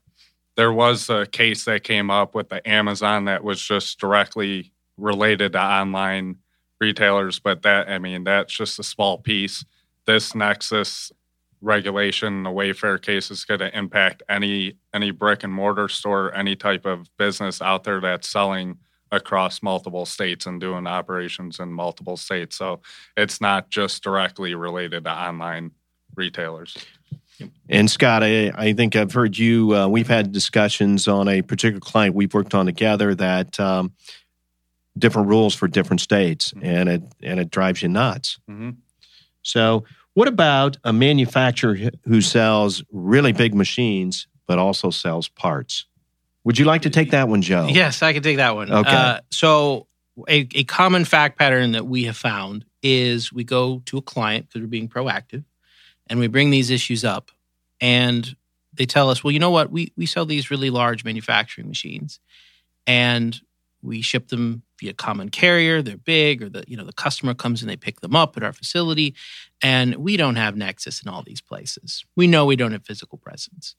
there 0.56 0.72
was 0.72 1.08
a 1.10 1.26
case 1.26 1.64
that 1.64 1.84
came 1.84 2.10
up 2.10 2.34
with 2.34 2.48
the 2.48 2.66
Amazon 2.68 3.24
that 3.24 3.42
was 3.42 3.60
just 3.60 3.98
directly 3.98 4.72
related 4.96 5.52
to 5.52 5.62
online 5.62 6.36
retailers, 6.80 7.38
but 7.38 7.62
that 7.62 7.88
I 7.88 7.98
mean 7.98 8.24
that's 8.24 8.52
just 8.52 8.78
a 8.78 8.82
small 8.82 9.18
piece. 9.18 9.64
This 10.06 10.34
Nexus 10.34 11.12
regulation, 11.60 12.42
the 12.42 12.50
Wayfair 12.50 13.00
case, 13.00 13.30
is 13.30 13.44
going 13.44 13.60
to 13.60 13.76
impact 13.76 14.22
any 14.28 14.74
any 14.94 15.10
brick 15.10 15.44
and 15.44 15.52
mortar 15.52 15.88
store, 15.88 16.34
any 16.34 16.56
type 16.56 16.86
of 16.86 17.08
business 17.16 17.60
out 17.60 17.84
there 17.84 18.00
that's 18.00 18.28
selling 18.28 18.78
across 19.12 19.62
multiple 19.62 20.06
states 20.06 20.46
and 20.46 20.60
doing 20.60 20.86
operations 20.86 21.58
in 21.58 21.72
multiple 21.72 22.16
states. 22.16 22.56
So 22.56 22.80
it's 23.16 23.40
not 23.40 23.70
just 23.70 24.02
directly 24.02 24.54
related 24.54 25.04
to 25.04 25.10
online 25.10 25.72
retailers. 26.14 26.76
And 27.68 27.90
Scott, 27.90 28.22
I, 28.22 28.52
I 28.54 28.72
think 28.72 28.96
I've 28.96 29.12
heard 29.12 29.36
you. 29.36 29.74
Uh, 29.74 29.88
we've 29.88 30.08
had 30.08 30.30
discussions 30.30 31.08
on 31.08 31.26
a 31.26 31.42
particular 31.42 31.80
client 31.80 32.14
we've 32.14 32.34
worked 32.34 32.54
on 32.54 32.66
together 32.66 33.14
that 33.14 33.58
um, 33.58 33.92
different 34.98 35.28
rules 35.28 35.54
for 35.54 35.66
different 35.66 36.00
states, 36.00 36.52
mm-hmm. 36.52 36.66
and 36.66 36.88
it 36.88 37.02
and 37.22 37.40
it 37.40 37.50
drives 37.50 37.82
you 37.82 37.88
nuts. 37.88 38.38
Mm-hmm. 38.48 38.70
So, 39.42 39.84
what 40.14 40.28
about 40.28 40.76
a 40.84 40.92
manufacturer 40.92 41.76
who 42.04 42.20
sells 42.20 42.82
really 42.92 43.32
big 43.32 43.54
machines 43.54 44.26
but 44.46 44.58
also 44.58 44.90
sells 44.90 45.28
parts? 45.28 45.86
Would 46.44 46.58
you 46.58 46.64
like 46.64 46.82
to 46.82 46.90
take 46.90 47.10
that 47.10 47.28
one, 47.28 47.42
Joe? 47.42 47.68
Yes, 47.68 48.02
I 48.02 48.12
can 48.12 48.22
take 48.22 48.38
that 48.38 48.54
one. 48.54 48.72
Okay. 48.72 48.90
Uh, 48.90 49.20
so, 49.30 49.86
a, 50.28 50.48
a 50.54 50.64
common 50.64 51.04
fact 51.04 51.38
pattern 51.38 51.72
that 51.72 51.86
we 51.86 52.04
have 52.04 52.16
found 52.16 52.64
is 52.82 53.32
we 53.32 53.44
go 53.44 53.82
to 53.86 53.98
a 53.98 54.02
client 54.02 54.48
because 54.48 54.62
we're 54.62 54.68
being 54.68 54.88
proactive 54.88 55.44
and 56.08 56.18
we 56.18 56.26
bring 56.26 56.50
these 56.50 56.70
issues 56.70 57.04
up 57.04 57.30
and 57.80 58.34
they 58.74 58.86
tell 58.86 59.10
us, 59.10 59.22
well, 59.22 59.30
you 59.30 59.38
know 59.38 59.50
what, 59.50 59.70
we 59.70 59.92
we 59.96 60.06
sell 60.06 60.26
these 60.26 60.50
really 60.50 60.70
large 60.70 61.04
manufacturing 61.04 61.68
machines, 61.68 62.20
and 62.86 63.40
we 63.82 64.02
ship 64.02 64.28
them 64.28 64.62
via 64.78 64.92
common 64.92 65.28
carrier. 65.28 65.82
They're 65.82 65.96
big, 65.96 66.42
or 66.42 66.48
the 66.48 66.64
you 66.66 66.76
know 66.76 66.84
the 66.84 66.92
customer 66.92 67.34
comes 67.34 67.62
and 67.62 67.70
they 67.70 67.76
pick 67.76 68.00
them 68.00 68.16
up 68.16 68.36
at 68.36 68.42
our 68.42 68.52
facility, 68.52 69.14
and 69.62 69.96
we 69.96 70.16
don't 70.16 70.36
have 70.36 70.56
Nexus 70.56 71.02
in 71.02 71.08
all 71.08 71.22
these 71.22 71.40
places. 71.40 72.04
We 72.16 72.26
know 72.26 72.46
we 72.46 72.56
don't 72.56 72.72
have 72.72 72.84
physical 72.84 73.18
presence. 73.18 73.76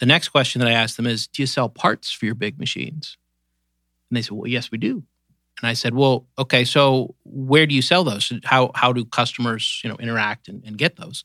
The 0.00 0.06
next 0.06 0.30
question 0.30 0.60
that 0.60 0.68
I 0.68 0.72
asked 0.72 0.96
them 0.96 1.06
is, 1.06 1.28
do 1.28 1.42
you 1.42 1.46
sell 1.46 1.68
parts 1.68 2.10
for 2.10 2.26
your 2.26 2.34
big 2.34 2.58
machines? 2.58 3.16
And 4.10 4.16
they 4.16 4.22
said, 4.22 4.32
well, 4.32 4.48
yes, 4.48 4.70
we 4.70 4.78
do. 4.78 5.04
And 5.60 5.68
I 5.68 5.74
said, 5.74 5.94
well, 5.94 6.26
okay, 6.38 6.64
so 6.64 7.14
where 7.24 7.66
do 7.66 7.74
you 7.74 7.82
sell 7.82 8.02
those? 8.02 8.32
How 8.44 8.72
how 8.74 8.92
do 8.92 9.04
customers 9.04 9.80
you 9.84 9.90
know 9.90 9.96
interact 9.96 10.48
and, 10.48 10.64
and 10.64 10.76
get 10.76 10.96
those? 10.96 11.24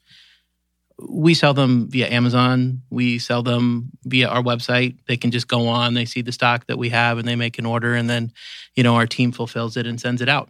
We 1.00 1.34
sell 1.34 1.54
them 1.54 1.88
via 1.90 2.10
Amazon. 2.10 2.82
We 2.90 3.20
sell 3.20 3.44
them 3.44 3.92
via 4.04 4.28
our 4.28 4.42
website. 4.42 4.98
They 5.08 5.18
can 5.18 5.32
just 5.32 5.48
go 5.48 5.68
on, 5.68 5.94
they 5.94 6.06
see 6.06 6.22
the 6.22 6.32
stock 6.32 6.66
that 6.68 6.78
we 6.78 6.90
have, 6.90 7.18
and 7.18 7.28
they 7.28 7.36
make 7.36 7.60
an 7.60 7.66
order, 7.66 7.94
and 7.94 8.10
then, 8.10 8.32
you 8.76 8.84
know, 8.84 8.96
our 8.96 9.06
team 9.06 9.32
fulfills 9.32 9.78
it 9.78 9.86
and 9.86 10.02
sends 10.02 10.22
it 10.22 10.30
out. 10.30 10.50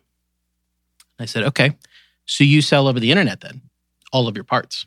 I 1.20 1.26
said, 1.26 1.44
okay, 1.44 1.72
so 2.26 2.44
you 2.44 2.62
sell 2.62 2.88
over 2.88 3.00
the 3.00 3.12
internet 3.12 3.42
then, 3.42 3.62
all 4.14 4.28
of 4.28 4.36
your 4.36 4.44
parts. 4.44 4.86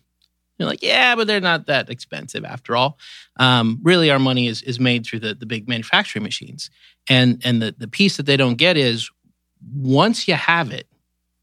You're 0.58 0.68
like, 0.68 0.82
yeah, 0.82 1.14
but 1.16 1.26
they're 1.26 1.40
not 1.40 1.66
that 1.66 1.90
expensive 1.90 2.44
after 2.44 2.76
all. 2.76 2.98
Um, 3.38 3.80
really, 3.82 4.10
our 4.10 4.18
money 4.18 4.46
is 4.46 4.62
is 4.62 4.78
made 4.78 5.06
through 5.06 5.20
the 5.20 5.34
the 5.34 5.46
big 5.46 5.66
manufacturing 5.66 6.22
machines, 6.22 6.70
and 7.08 7.40
and 7.44 7.62
the 7.62 7.74
the 7.78 7.88
piece 7.88 8.18
that 8.18 8.26
they 8.26 8.36
don't 8.36 8.56
get 8.56 8.76
is 8.76 9.10
once 9.74 10.28
you 10.28 10.34
have 10.34 10.70
it, 10.70 10.86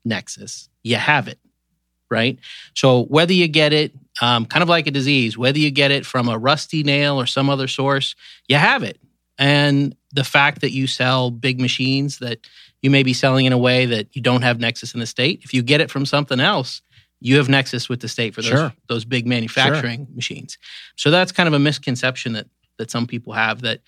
Nexus, 0.06 0.69
you 0.84 0.97
have 0.97 1.27
it 1.27 1.39
right? 2.10 2.39
So 2.73 3.03
whether 3.06 3.34
you 3.34 3.47
get 3.47 3.73
it, 3.73 3.93
um, 4.21 4.45
kind 4.45 4.63
of 4.63 4.69
like 4.69 4.88
a 4.88 4.91
disease, 4.91 5.38
whether 5.38 5.60
you 5.60 5.71
get 5.71 5.91
it 5.91 6.06
from 6.06 6.27
a 6.30 6.38
rusty 6.38 6.84
nail 6.84 7.19
or 7.19 7.25
some 7.25 7.49
other 7.49 7.67
source, 7.67 8.15
you 8.47 8.56
have 8.56 8.84
it. 8.84 8.99
And 9.38 9.95
the 10.12 10.23
fact 10.23 10.62
that 10.62 10.71
you 10.71 10.88
sell 10.88 11.30
big 11.30 11.60
machines 11.60 12.17
that 12.19 12.47
you 12.82 12.89
may 12.89 13.03
be 13.03 13.13
selling 13.13 13.45
in 13.45 13.53
a 13.53 13.58
way 13.58 13.86
that 13.86 14.15
you 14.15 14.21
don't 14.21 14.41
have 14.41 14.60
nexus 14.60 14.93
in 14.93 14.99
the 14.99 15.06
state, 15.06 15.41
if 15.43 15.53
you 15.53 15.62
get 15.62 15.82
it 15.82 15.91
from 15.91 16.06
something 16.06 16.39
else, 16.39 16.82
you 17.19 17.38
have 17.38 17.49
nexus 17.49 17.89
with 17.89 17.99
the 17.99 18.08
state 18.08 18.34
for 18.36 18.41
those 18.41 18.51
Sure. 18.51 18.73
those 18.88 19.06
big 19.06 19.25
manufacturing 19.27 20.08
machines. 20.15 20.58
So 20.95 21.10
that's 21.12 21.32
kind 21.32 21.47
of 21.47 21.53
a 21.53 21.60
misconception 21.60 22.34
that 22.34 22.47
that 22.77 22.91
some 22.91 23.08
people 23.08 23.34
have 23.34 23.62
that 23.62 23.82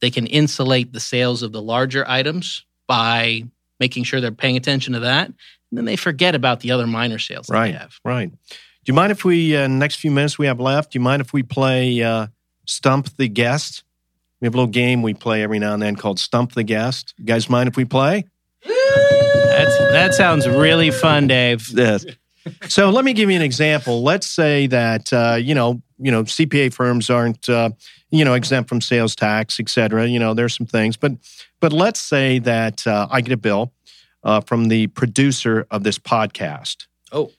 they 0.00 0.10
can 0.10 0.26
insulate 0.26 0.92
the 0.92 1.00
sales 1.00 1.42
of 1.42 1.52
the 1.52 1.62
larger 1.62 2.06
items 2.08 2.64
by 2.86 3.44
making 3.80 4.04
sure 4.04 4.20
they're 4.20 4.30
paying 4.32 4.56
attention 4.58 4.92
to 4.92 5.00
that, 5.00 5.26
and 5.28 5.36
then 5.72 5.84
they 5.86 5.96
forget 5.96 6.34
about 6.34 6.60
the 6.60 6.70
other 6.72 6.86
minor 6.86 7.18
sales 7.18 7.46
that 7.46 7.54
Right. 7.54 7.72
they 7.72 7.78
have. 7.78 7.94
Right. 8.04 8.30
Do 8.84 8.90
you 8.90 8.94
mind 8.94 9.12
if 9.12 9.24
we, 9.24 9.56
uh, 9.56 9.66
next 9.66 9.96
few 9.96 10.10
minutes 10.10 10.38
we 10.38 10.44
have 10.46 10.60
left, 10.60 10.92
do 10.92 10.98
you 10.98 11.02
mind 11.02 11.22
if 11.22 11.32
we 11.32 11.42
play 11.42 12.02
uh, 12.02 12.26
Stump 12.66 13.08
the 13.16 13.28
Guest? 13.28 13.82
We 14.40 14.46
have 14.46 14.54
a 14.54 14.58
little 14.58 14.70
game 14.70 15.00
we 15.00 15.14
play 15.14 15.42
every 15.42 15.58
now 15.58 15.72
and 15.72 15.82
then 15.82 15.96
called 15.96 16.20
Stump 16.20 16.52
the 16.52 16.64
Guest. 16.64 17.14
You 17.16 17.24
guys 17.24 17.48
mind 17.48 17.70
if 17.70 17.78
we 17.78 17.86
play? 17.86 18.24
That's 18.62 19.78
that 19.78 20.12
sounds 20.12 20.46
really 20.46 20.90
fun, 20.90 21.28
Dave. 21.28 21.66
Yes. 21.70 22.04
So 22.68 22.90
let 22.90 23.06
me 23.06 23.14
give 23.14 23.30
you 23.30 23.36
an 23.36 23.42
example. 23.42 24.02
Let's 24.02 24.26
say 24.26 24.66
that 24.66 25.10
uh, 25.12 25.38
you 25.40 25.54
know, 25.54 25.80
you 25.98 26.10
know, 26.10 26.24
CPA 26.24 26.74
firms 26.74 27.08
aren't 27.08 27.48
uh, 27.48 27.70
you 28.10 28.24
know 28.24 28.34
exempt 28.34 28.68
from 28.68 28.82
sales 28.82 29.16
tax, 29.16 29.58
et 29.60 29.70
cetera. 29.70 30.06
You 30.06 30.18
know, 30.18 30.34
there's 30.34 30.54
some 30.54 30.66
things, 30.66 30.98
but 30.98 31.12
but 31.60 31.72
let's 31.72 32.00
say 32.00 32.38
that 32.40 32.86
uh, 32.86 33.06
I 33.10 33.22
get 33.22 33.32
a 33.32 33.38
bill 33.38 33.72
uh, 34.24 34.42
from 34.42 34.68
the 34.68 34.88
producer 34.88 35.66
of 35.70 35.84
this 35.84 35.98
podcast. 35.98 36.86
Oh. 37.12 37.30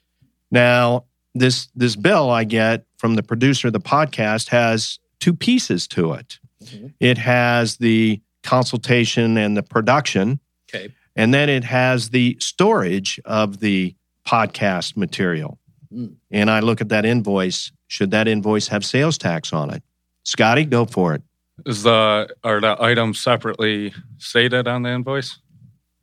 Now 0.50 1.04
this 1.36 1.68
this 1.76 1.96
bill 1.96 2.30
I 2.32 2.44
get 2.46 2.86
from 2.98 3.16
the 3.16 3.24
producer 3.24 3.68
of 3.68 3.74
the 3.74 3.80
podcast 3.80 4.50
has 4.50 4.98
two 5.20 5.34
pieces 5.34 5.88
to 5.90 6.14
it. 6.14 6.40
Mhm. 6.64 6.94
It 7.00 7.18
has 7.20 7.78
the 7.78 8.22
consultation 8.44 9.38
and 9.38 9.56
the 9.56 9.64
production, 9.64 10.40
Okay. 10.70 10.94
and 11.16 11.34
then 11.34 11.50
it 11.50 11.64
has 11.66 12.10
the 12.10 12.38
storage 12.40 13.20
of 13.26 13.60
the 13.60 13.96
podcast 14.26 14.96
material. 14.98 15.60
Mm. 15.94 16.16
And 16.32 16.50
I 16.50 16.62
look 16.62 16.82
at 16.82 16.90
that 16.90 17.06
invoice. 17.06 17.72
Should 17.88 18.12
that 18.12 18.28
invoice 18.28 18.68
have 18.70 18.84
sales 18.84 19.18
tax 19.18 19.54
on 19.54 19.70
it? 19.72 19.84
Scotty, 20.24 20.66
go 20.66 20.86
for 20.86 21.14
it. 21.14 21.22
Is 21.66 21.84
the 21.84 22.28
are 22.44 22.60
the 22.60 22.76
items 22.82 23.20
separately 23.20 23.94
stated 24.18 24.68
on 24.68 24.82
the 24.84 24.90
invoice? 24.90 25.40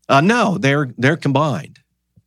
Uh, 0.08 0.20
no, 0.20 0.58
they're 0.58 0.90
they're 0.98 1.16
combined. 1.16 1.78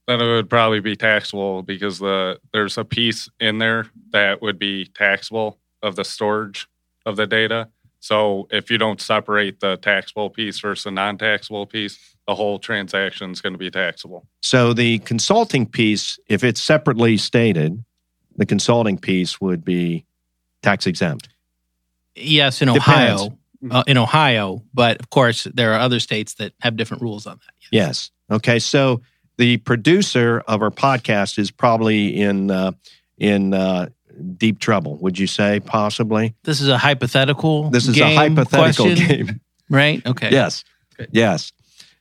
Then 0.07 0.21
it 0.21 0.25
would 0.25 0.49
probably 0.49 0.79
be 0.79 0.95
taxable 0.95 1.63
because 1.63 1.99
the 1.99 2.39
there's 2.53 2.77
a 2.77 2.85
piece 2.85 3.29
in 3.39 3.57
there 3.57 3.87
that 4.11 4.41
would 4.41 4.59
be 4.59 4.85
taxable 4.85 5.59
of 5.81 5.95
the 5.95 6.03
storage 6.03 6.67
of 7.05 7.15
the 7.15 7.27
data. 7.27 7.69
So 7.99 8.47
if 8.51 8.69
you 8.69 8.77
don't 8.77 9.01
separate 9.01 9.61
the 9.61 9.77
taxable 9.77 10.29
piece 10.29 10.59
versus 10.59 10.83
the 10.83 10.91
non-taxable 10.91 11.65
piece, 11.65 12.15
the 12.27 12.35
whole 12.35 12.59
transaction 12.59 13.31
is 13.31 13.41
going 13.41 13.53
to 13.53 13.59
be 13.59 13.71
taxable. 13.71 14.27
So 14.41 14.73
the 14.73 14.99
consulting 14.99 15.65
piece, 15.65 16.19
if 16.27 16.43
it's 16.43 16.61
separately 16.61 17.17
stated, 17.17 17.83
the 18.35 18.45
consulting 18.45 18.99
piece 18.99 19.41
would 19.41 19.65
be 19.65 20.05
tax 20.61 20.85
exempt. 20.85 21.29
Yes, 22.15 22.61
in 22.61 22.69
Ohio. 22.69 23.37
Uh, 23.71 23.83
in 23.87 23.97
Ohio, 23.97 24.61
but 24.75 24.99
of 24.99 25.09
course 25.09 25.45
there 25.55 25.73
are 25.73 25.79
other 25.79 25.99
states 25.99 26.35
that 26.35 26.53
have 26.61 26.75
different 26.75 27.01
rules 27.01 27.25
on 27.25 27.37
that. 27.37 27.53
Yes. 27.71 28.11
Okay. 28.29 28.59
So 28.59 29.01
the 29.37 29.57
producer 29.57 30.43
of 30.47 30.61
our 30.61 30.71
podcast 30.71 31.37
is 31.37 31.51
probably 31.51 32.19
in 32.19 32.51
uh, 32.51 32.71
in 33.17 33.53
uh, 33.53 33.89
deep 34.37 34.59
trouble. 34.59 34.97
Would 34.97 35.19
you 35.19 35.27
say 35.27 35.59
possibly? 35.59 36.35
This 36.43 36.61
is 36.61 36.69
a 36.69 36.77
hypothetical. 36.77 37.69
This 37.69 37.87
is 37.87 37.99
a 37.99 38.15
hypothetical 38.15 38.85
question, 38.85 39.07
game. 39.07 39.41
right? 39.69 40.05
Okay. 40.05 40.29
Yes. 40.31 40.63
Yes. 41.11 41.51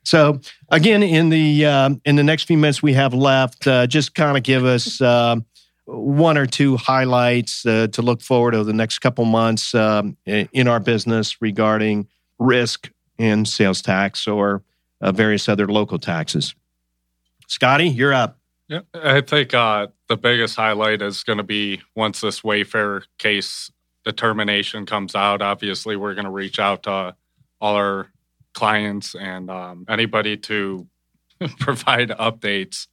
So 0.04 0.40
again, 0.68 1.02
in 1.02 1.30
the 1.30 1.66
um, 1.66 2.00
in 2.04 2.16
the 2.16 2.24
next 2.24 2.44
few 2.44 2.58
minutes 2.58 2.82
we 2.82 2.92
have 2.92 3.14
left, 3.14 3.66
uh, 3.66 3.86
just 3.86 4.14
kind 4.14 4.36
of 4.36 4.42
give 4.42 4.64
us 4.64 5.00
um 5.00 5.46
one 5.86 6.38
or 6.38 6.46
two 6.46 6.76
highlights 6.76 7.66
uh, 7.66 7.86
to 7.88 8.02
look 8.02 8.22
forward 8.22 8.52
to 8.52 8.64
the 8.64 8.72
next 8.72 9.00
couple 9.00 9.24
months 9.24 9.74
um, 9.74 10.16
in 10.24 10.66
our 10.66 10.80
business 10.80 11.42
regarding 11.42 12.08
risk 12.38 12.90
and 13.18 13.46
sales 13.46 13.82
tax 13.82 14.26
or 14.26 14.62
uh, 15.00 15.12
various 15.12 15.48
other 15.48 15.66
local 15.66 15.98
taxes. 15.98 16.54
Scotty, 17.46 17.88
you're 17.88 18.14
up. 18.14 18.38
Yeah, 18.68 18.80
I 18.94 19.20
think 19.20 19.52
uh, 19.52 19.88
the 20.08 20.16
biggest 20.16 20.56
highlight 20.56 21.02
is 21.02 21.22
going 21.22 21.36
to 21.36 21.44
be 21.44 21.82
once 21.94 22.20
this 22.20 22.40
Wayfair 22.40 23.02
case 23.18 23.70
determination 24.04 24.86
comes 24.86 25.14
out. 25.14 25.42
Obviously, 25.42 25.96
we're 25.96 26.14
going 26.14 26.24
to 26.24 26.30
reach 26.30 26.58
out 26.58 26.84
to 26.84 27.14
all 27.60 27.74
our 27.74 28.08
clients 28.54 29.14
and 29.14 29.50
um, 29.50 29.84
anybody 29.88 30.36
to 30.36 30.86
provide 31.58 32.10
updates 32.10 32.86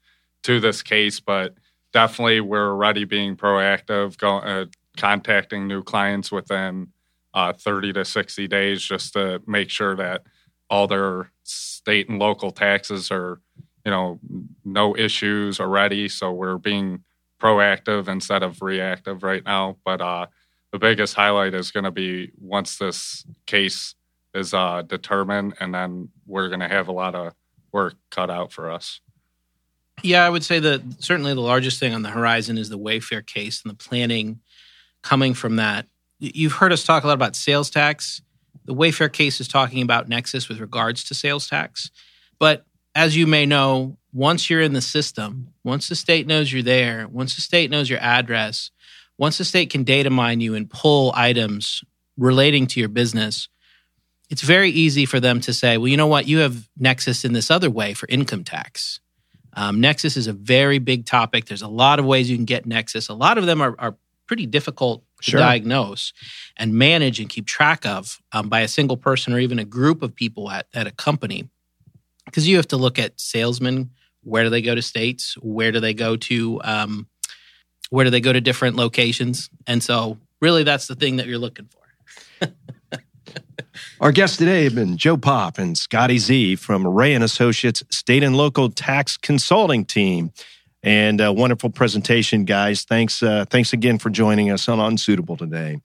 to 0.44 0.60
this 0.60 0.82
case. 0.82 1.20
But 1.20 1.56
definitely, 1.94 2.42
we're 2.42 2.70
already 2.72 3.06
being 3.06 3.38
proactive, 3.38 4.18
go, 4.18 4.38
uh, 4.38 4.66
contacting 4.98 5.68
new 5.68 5.84
clients 5.84 6.32
within 6.32 6.88
uh, 7.34 7.54
30 7.54 7.94
to 7.94 8.06
60 8.06 8.48
days 8.48 8.82
just 8.82 9.14
to 9.14 9.42
make 9.48 9.70
sure 9.70 9.96
that 9.96 10.24
all 10.70 10.88
their 10.88 11.32
state 11.44 12.10
and 12.10 12.20
local 12.20 12.52
taxes 12.52 13.12
are 13.12 13.40
you 13.86 13.92
know 13.92 14.20
no 14.64 14.96
issues 14.96 15.60
already 15.60 16.08
so 16.08 16.32
we're 16.32 16.58
being 16.58 17.04
proactive 17.40 18.08
instead 18.08 18.44
of 18.44 18.62
reactive 18.62 19.24
right 19.24 19.44
now 19.46 19.78
but 19.84 20.02
uh 20.02 20.26
the 20.72 20.80
biggest 20.80 21.16
highlight 21.16 21.54
is 21.54 21.72
going 21.72 21.84
to 21.84 21.92
be 21.92 22.32
once 22.40 22.78
this 22.78 23.26
case 23.46 23.96
is 24.34 24.54
uh 24.54 24.82
determined 24.84 25.54
and 25.60 25.74
then 25.74 26.10
we're 26.26 26.48
going 26.48 26.60
to 26.62 26.68
have 26.68 26.88
a 26.88 26.92
lot 26.92 27.16
of 27.16 27.34
work 27.72 27.96
cut 28.10 28.30
out 28.30 28.52
for 28.52 28.70
us 28.72 29.02
Yeah, 30.04 30.26
I 30.26 30.30
would 30.30 30.44
say 30.44 30.60
that 30.60 30.82
certainly 31.00 31.34
the 31.34 31.42
largest 31.42 31.80
thing 31.80 31.94
on 31.94 32.02
the 32.02 32.10
horizon 32.10 32.58
is 32.58 32.70
the 32.70 32.80
Wayfair 32.80 33.26
case 33.26 33.62
and 33.64 33.72
the 33.72 33.76
planning 33.76 34.40
coming 35.04 35.34
from 35.34 35.58
that. 35.58 35.86
You've 36.20 36.54
heard 36.54 36.72
us 36.72 36.84
talk 36.84 37.04
a 37.04 37.08
lot 37.08 37.14
about 37.14 37.36
sales 37.36 37.70
tax. 37.70 38.22
The 38.66 38.74
Wayfair 38.74 39.12
case 39.12 39.40
is 39.40 39.48
talking 39.48 39.82
about 39.82 40.08
Nexus 40.10 40.48
with 40.50 40.60
regards 40.60 41.04
to 41.06 41.14
sales 41.14 41.48
tax. 41.48 41.92
But 42.40 42.66
as 42.96 43.16
you 43.16 43.28
may 43.28 43.46
know, 43.46 43.98
once 44.14 44.50
you're 44.50 44.62
in 44.62 44.74
the 44.74 44.82
system, 44.82 45.54
once 45.64 45.88
the 45.88 45.96
state 45.96 46.28
knows 46.28 46.52
you're 46.52 46.64
there, 46.64 47.08
once 47.08 47.36
the 47.36 47.42
state 47.42 47.72
knows 47.72 47.90
your 47.90 48.00
address, 48.00 48.72
once 49.18 49.38
the 49.38 49.46
state 49.46 49.70
can 49.70 49.84
data 49.84 50.10
mine 50.10 50.42
you 50.42 50.56
and 50.56 50.70
pull 50.70 51.14
items 51.16 51.84
relating 52.18 52.68
to 52.68 52.80
your 52.80 52.90
business, 52.90 53.48
it's 54.30 54.42
very 54.42 54.70
easy 54.70 55.06
for 55.06 55.20
them 55.20 55.40
to 55.42 55.54
say, 55.54 55.78
well, 55.78 55.88
you 55.88 55.98
know 55.98 56.08
what? 56.08 56.28
You 56.28 56.40
have 56.40 56.70
Nexus 56.78 57.24
in 57.26 57.34
this 57.34 57.52
other 57.52 57.70
way 57.70 57.94
for 57.94 58.08
income 58.10 58.44
tax. 58.44 59.00
Um, 59.54 59.82
Nexus 59.82 60.16
is 60.16 60.28
a 60.28 60.34
very 60.34 60.80
big 60.80 61.06
topic. 61.06 61.46
There's 61.46 61.62
a 61.62 61.68
lot 61.68 62.00
of 62.00 62.06
ways 62.06 62.30
you 62.30 62.38
can 62.38 62.46
get 62.46 62.66
Nexus. 62.66 63.10
A 63.10 63.14
lot 63.14 63.38
of 63.38 63.46
them 63.46 63.62
are, 63.62 63.76
are 63.78 63.96
pretty 64.28 64.46
difficult 64.46 65.04
to 65.22 65.32
Sure. 65.32 65.40
diagnose 65.40 66.14
and 66.58 66.74
manage 66.74 67.20
and 67.20 67.30
keep 67.30 67.46
track 67.46 67.86
of 67.86 68.22
um, 68.32 68.48
by 68.50 68.62
a 68.62 68.68
single 68.68 68.98
person 68.98 69.34
or 69.34 69.40
even 69.40 69.60
a 69.60 69.66
group 69.66 70.02
of 70.02 70.16
people 70.16 70.50
at, 70.50 70.68
at 70.74 70.88
a 70.88 70.92
company. 70.92 71.50
Because 72.26 72.48
you 72.48 72.58
have 72.58 72.68
to 72.70 72.78
look 72.78 73.00
at 73.00 73.20
salesmen. 73.20 73.92
Where 74.24 74.44
do 74.44 74.50
they 74.50 74.62
go 74.62 74.76
to 74.76 74.82
states? 74.82 75.36
Where 75.42 75.72
do 75.72 75.80
they 75.80 75.94
go 75.94 76.16
to? 76.16 76.62
Um, 76.64 77.08
where 77.90 78.06
do 78.06 78.10
they 78.10 78.22
go 78.22 78.34
to 78.34 78.42
different 78.42 78.76
locations? 78.76 79.50
And 79.68 79.84
so 79.84 80.18
really 80.40 80.64
that's 80.64 80.88
the 80.88 80.96
thing 80.96 81.18
that 81.18 81.28
you're 81.28 81.38
looking 81.38 81.68
for. 81.68 82.48
Our 84.02 84.12
guests 84.12 84.38
today 84.38 84.64
have 84.64 84.76
been 84.76 84.98
Joe 84.98 85.18
Popp 85.18 85.58
and 85.58 85.78
Scotty 85.78 86.18
Z 86.18 86.56
from 86.56 86.88
Rea 86.88 87.14
and 87.14 87.24
Associates 87.24 87.84
State 87.90 88.24
and 88.24 88.36
Local 88.36 88.70
Tax 88.70 89.18
Consulting 89.18 89.86
Team. 89.86 90.32
And 90.84 91.22
a 91.22 91.32
wonderful 91.32 91.70
presentation, 91.70 92.44
guys. 92.44 92.84
Thanks, 92.84 93.22
uh, 93.22 93.46
thanks 93.50 93.72
again 93.72 94.00
for 94.00 94.10
joining 94.10 94.50
us 94.50 94.68
on 94.68 94.80
Unsuitable 94.80 95.38
today. 95.38 95.80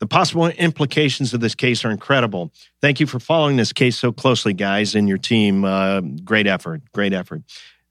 The 0.00 0.06
possible 0.06 0.48
implications 0.48 1.34
of 1.34 1.40
this 1.40 1.54
case 1.54 1.84
are 1.84 1.90
incredible. 1.90 2.50
Thank 2.80 3.00
you 3.00 3.06
for 3.06 3.20
following 3.20 3.56
this 3.56 3.72
case 3.72 3.98
so 3.98 4.12
closely, 4.12 4.54
guys, 4.54 4.94
and 4.94 5.06
your 5.06 5.18
team. 5.18 5.64
Uh, 5.64 6.00
great 6.24 6.46
effort, 6.46 6.80
great 6.92 7.12
effort. 7.12 7.42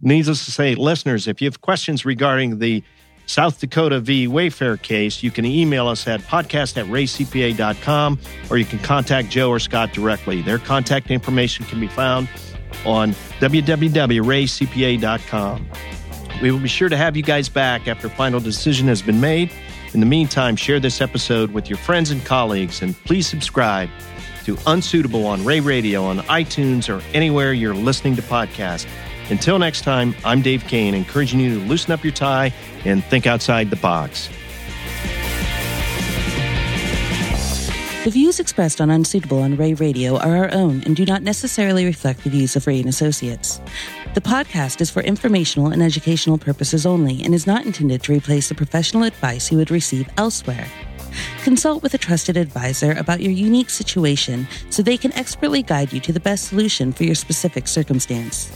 Needless 0.02 0.46
to 0.46 0.52
say, 0.52 0.74
listeners, 0.76 1.28
if 1.28 1.42
you 1.42 1.48
have 1.48 1.60
questions 1.62 2.06
regarding 2.06 2.60
the 2.60 2.82
South 3.28 3.60
Dakota 3.60 4.00
v. 4.00 4.28
Wayfair 4.28 4.82
case, 4.82 5.22
you 5.22 5.30
can 5.30 5.46
email 5.46 5.88
us 5.88 6.08
at 6.08 6.22
podcast 6.22 6.78
at 6.78 6.88
reacpa.com 6.88 8.20
or 8.50 8.58
you 8.58 8.66
can 8.66 8.80
contact 8.80 9.30
Joe 9.30 9.52
or 9.52 9.60
Scott 9.60 9.94
directly. 9.94 10.42
Their 10.42 10.58
contact 10.58 11.12
information 11.12 11.68
can 11.68 11.80
be 11.80 11.88
found 11.88 12.28
on 12.86 13.12
www.reacpa.com. 13.40 15.70
We 16.42 16.52
will 16.52 16.60
be 16.60 16.68
sure 16.68 16.90
to 16.90 16.98
have 16.98 17.16
you 17.16 17.22
guys 17.22 17.50
back 17.50 17.88
after 17.88 18.10
final 18.10 18.40
decision 18.40 18.88
has 18.88 19.04
been 19.04 19.22
made. 19.22 19.52
In 19.94 20.02
the 20.02 20.06
meantime, 20.06 20.56
share 20.56 20.80
this 20.80 21.02
episode 21.02 21.52
with 21.52 21.68
your 21.68 21.78
friends 21.80 22.12
and 22.12 22.24
colleagues 22.24 22.84
and 22.84 22.96
please 23.06 23.26
subscribe 23.26 23.90
to 24.46 24.56
Unsuitable 24.68 25.26
on 25.26 25.44
Rea 25.44 25.62
Radio 25.62 26.04
on 26.04 26.20
iTunes 26.20 26.90
or 26.90 27.04
anywhere 27.16 27.54
you're 27.54 27.74
listening 27.74 28.16
to 28.18 28.22
podcasts. 28.22 28.88
Until 29.32 29.58
next 29.58 29.82
time, 29.82 30.14
I'm 30.24 30.44
Dave 30.44 30.64
Kane, 30.66 30.94
encouraging 30.94 31.40
you 31.40 31.60
to 31.60 31.66
loosen 31.66 31.92
up 31.92 32.04
your 32.04 32.14
tie 32.14 32.54
and 32.86 33.04
think 33.04 33.26
outside 33.26 33.72
the 33.72 33.78
box. 33.78 34.30
The 38.06 38.12
views 38.12 38.40
expressed 38.40 38.80
on 38.80 38.90
Unsuitable 38.90 39.42
on 39.42 39.58
Rea 39.58 39.74
Radio 39.74 40.18
are 40.18 40.38
our 40.38 40.54
own 40.54 40.84
and 40.84 40.96
do 40.96 41.04
not 41.04 41.22
necessarily 41.22 41.86
reflect 41.86 42.24
the 42.24 42.30
views 42.30 42.56
of 42.56 42.66
Rea 42.66 42.80
and 42.80 42.90
Associates. 42.90 43.60
The 44.20 44.30
podcast 44.30 44.82
is 44.82 44.90
for 44.90 45.02
informational 45.02 45.68
and 45.72 45.82
educational 45.82 46.38
purposes 46.38 46.86
only 46.86 47.24
and 47.24 47.34
is 47.34 47.48
not 47.48 47.66
intended 47.66 48.04
to 48.04 48.12
replace 48.12 48.50
the 48.50 48.54
professional 48.54 49.04
advice 49.04 49.50
you 49.50 49.58
would 49.58 49.72
receive 49.72 50.10
elsewhere. 50.18 50.68
Consult 51.46 51.82
with 51.82 51.94
a 51.94 51.98
trusted 51.98 52.36
advisor 52.36 52.92
about 52.92 53.22
your 53.22 53.32
unique 53.32 53.70
situation 53.70 54.46
so 54.72 54.84
they 54.84 54.98
can 54.98 55.14
expertly 55.14 55.64
guide 55.64 55.94
you 55.94 56.02
to 56.02 56.12
the 56.12 56.20
best 56.20 56.50
solution 56.50 56.92
for 56.92 57.06
your 57.06 57.16
specific 57.16 57.66
circumstance. 57.66 58.52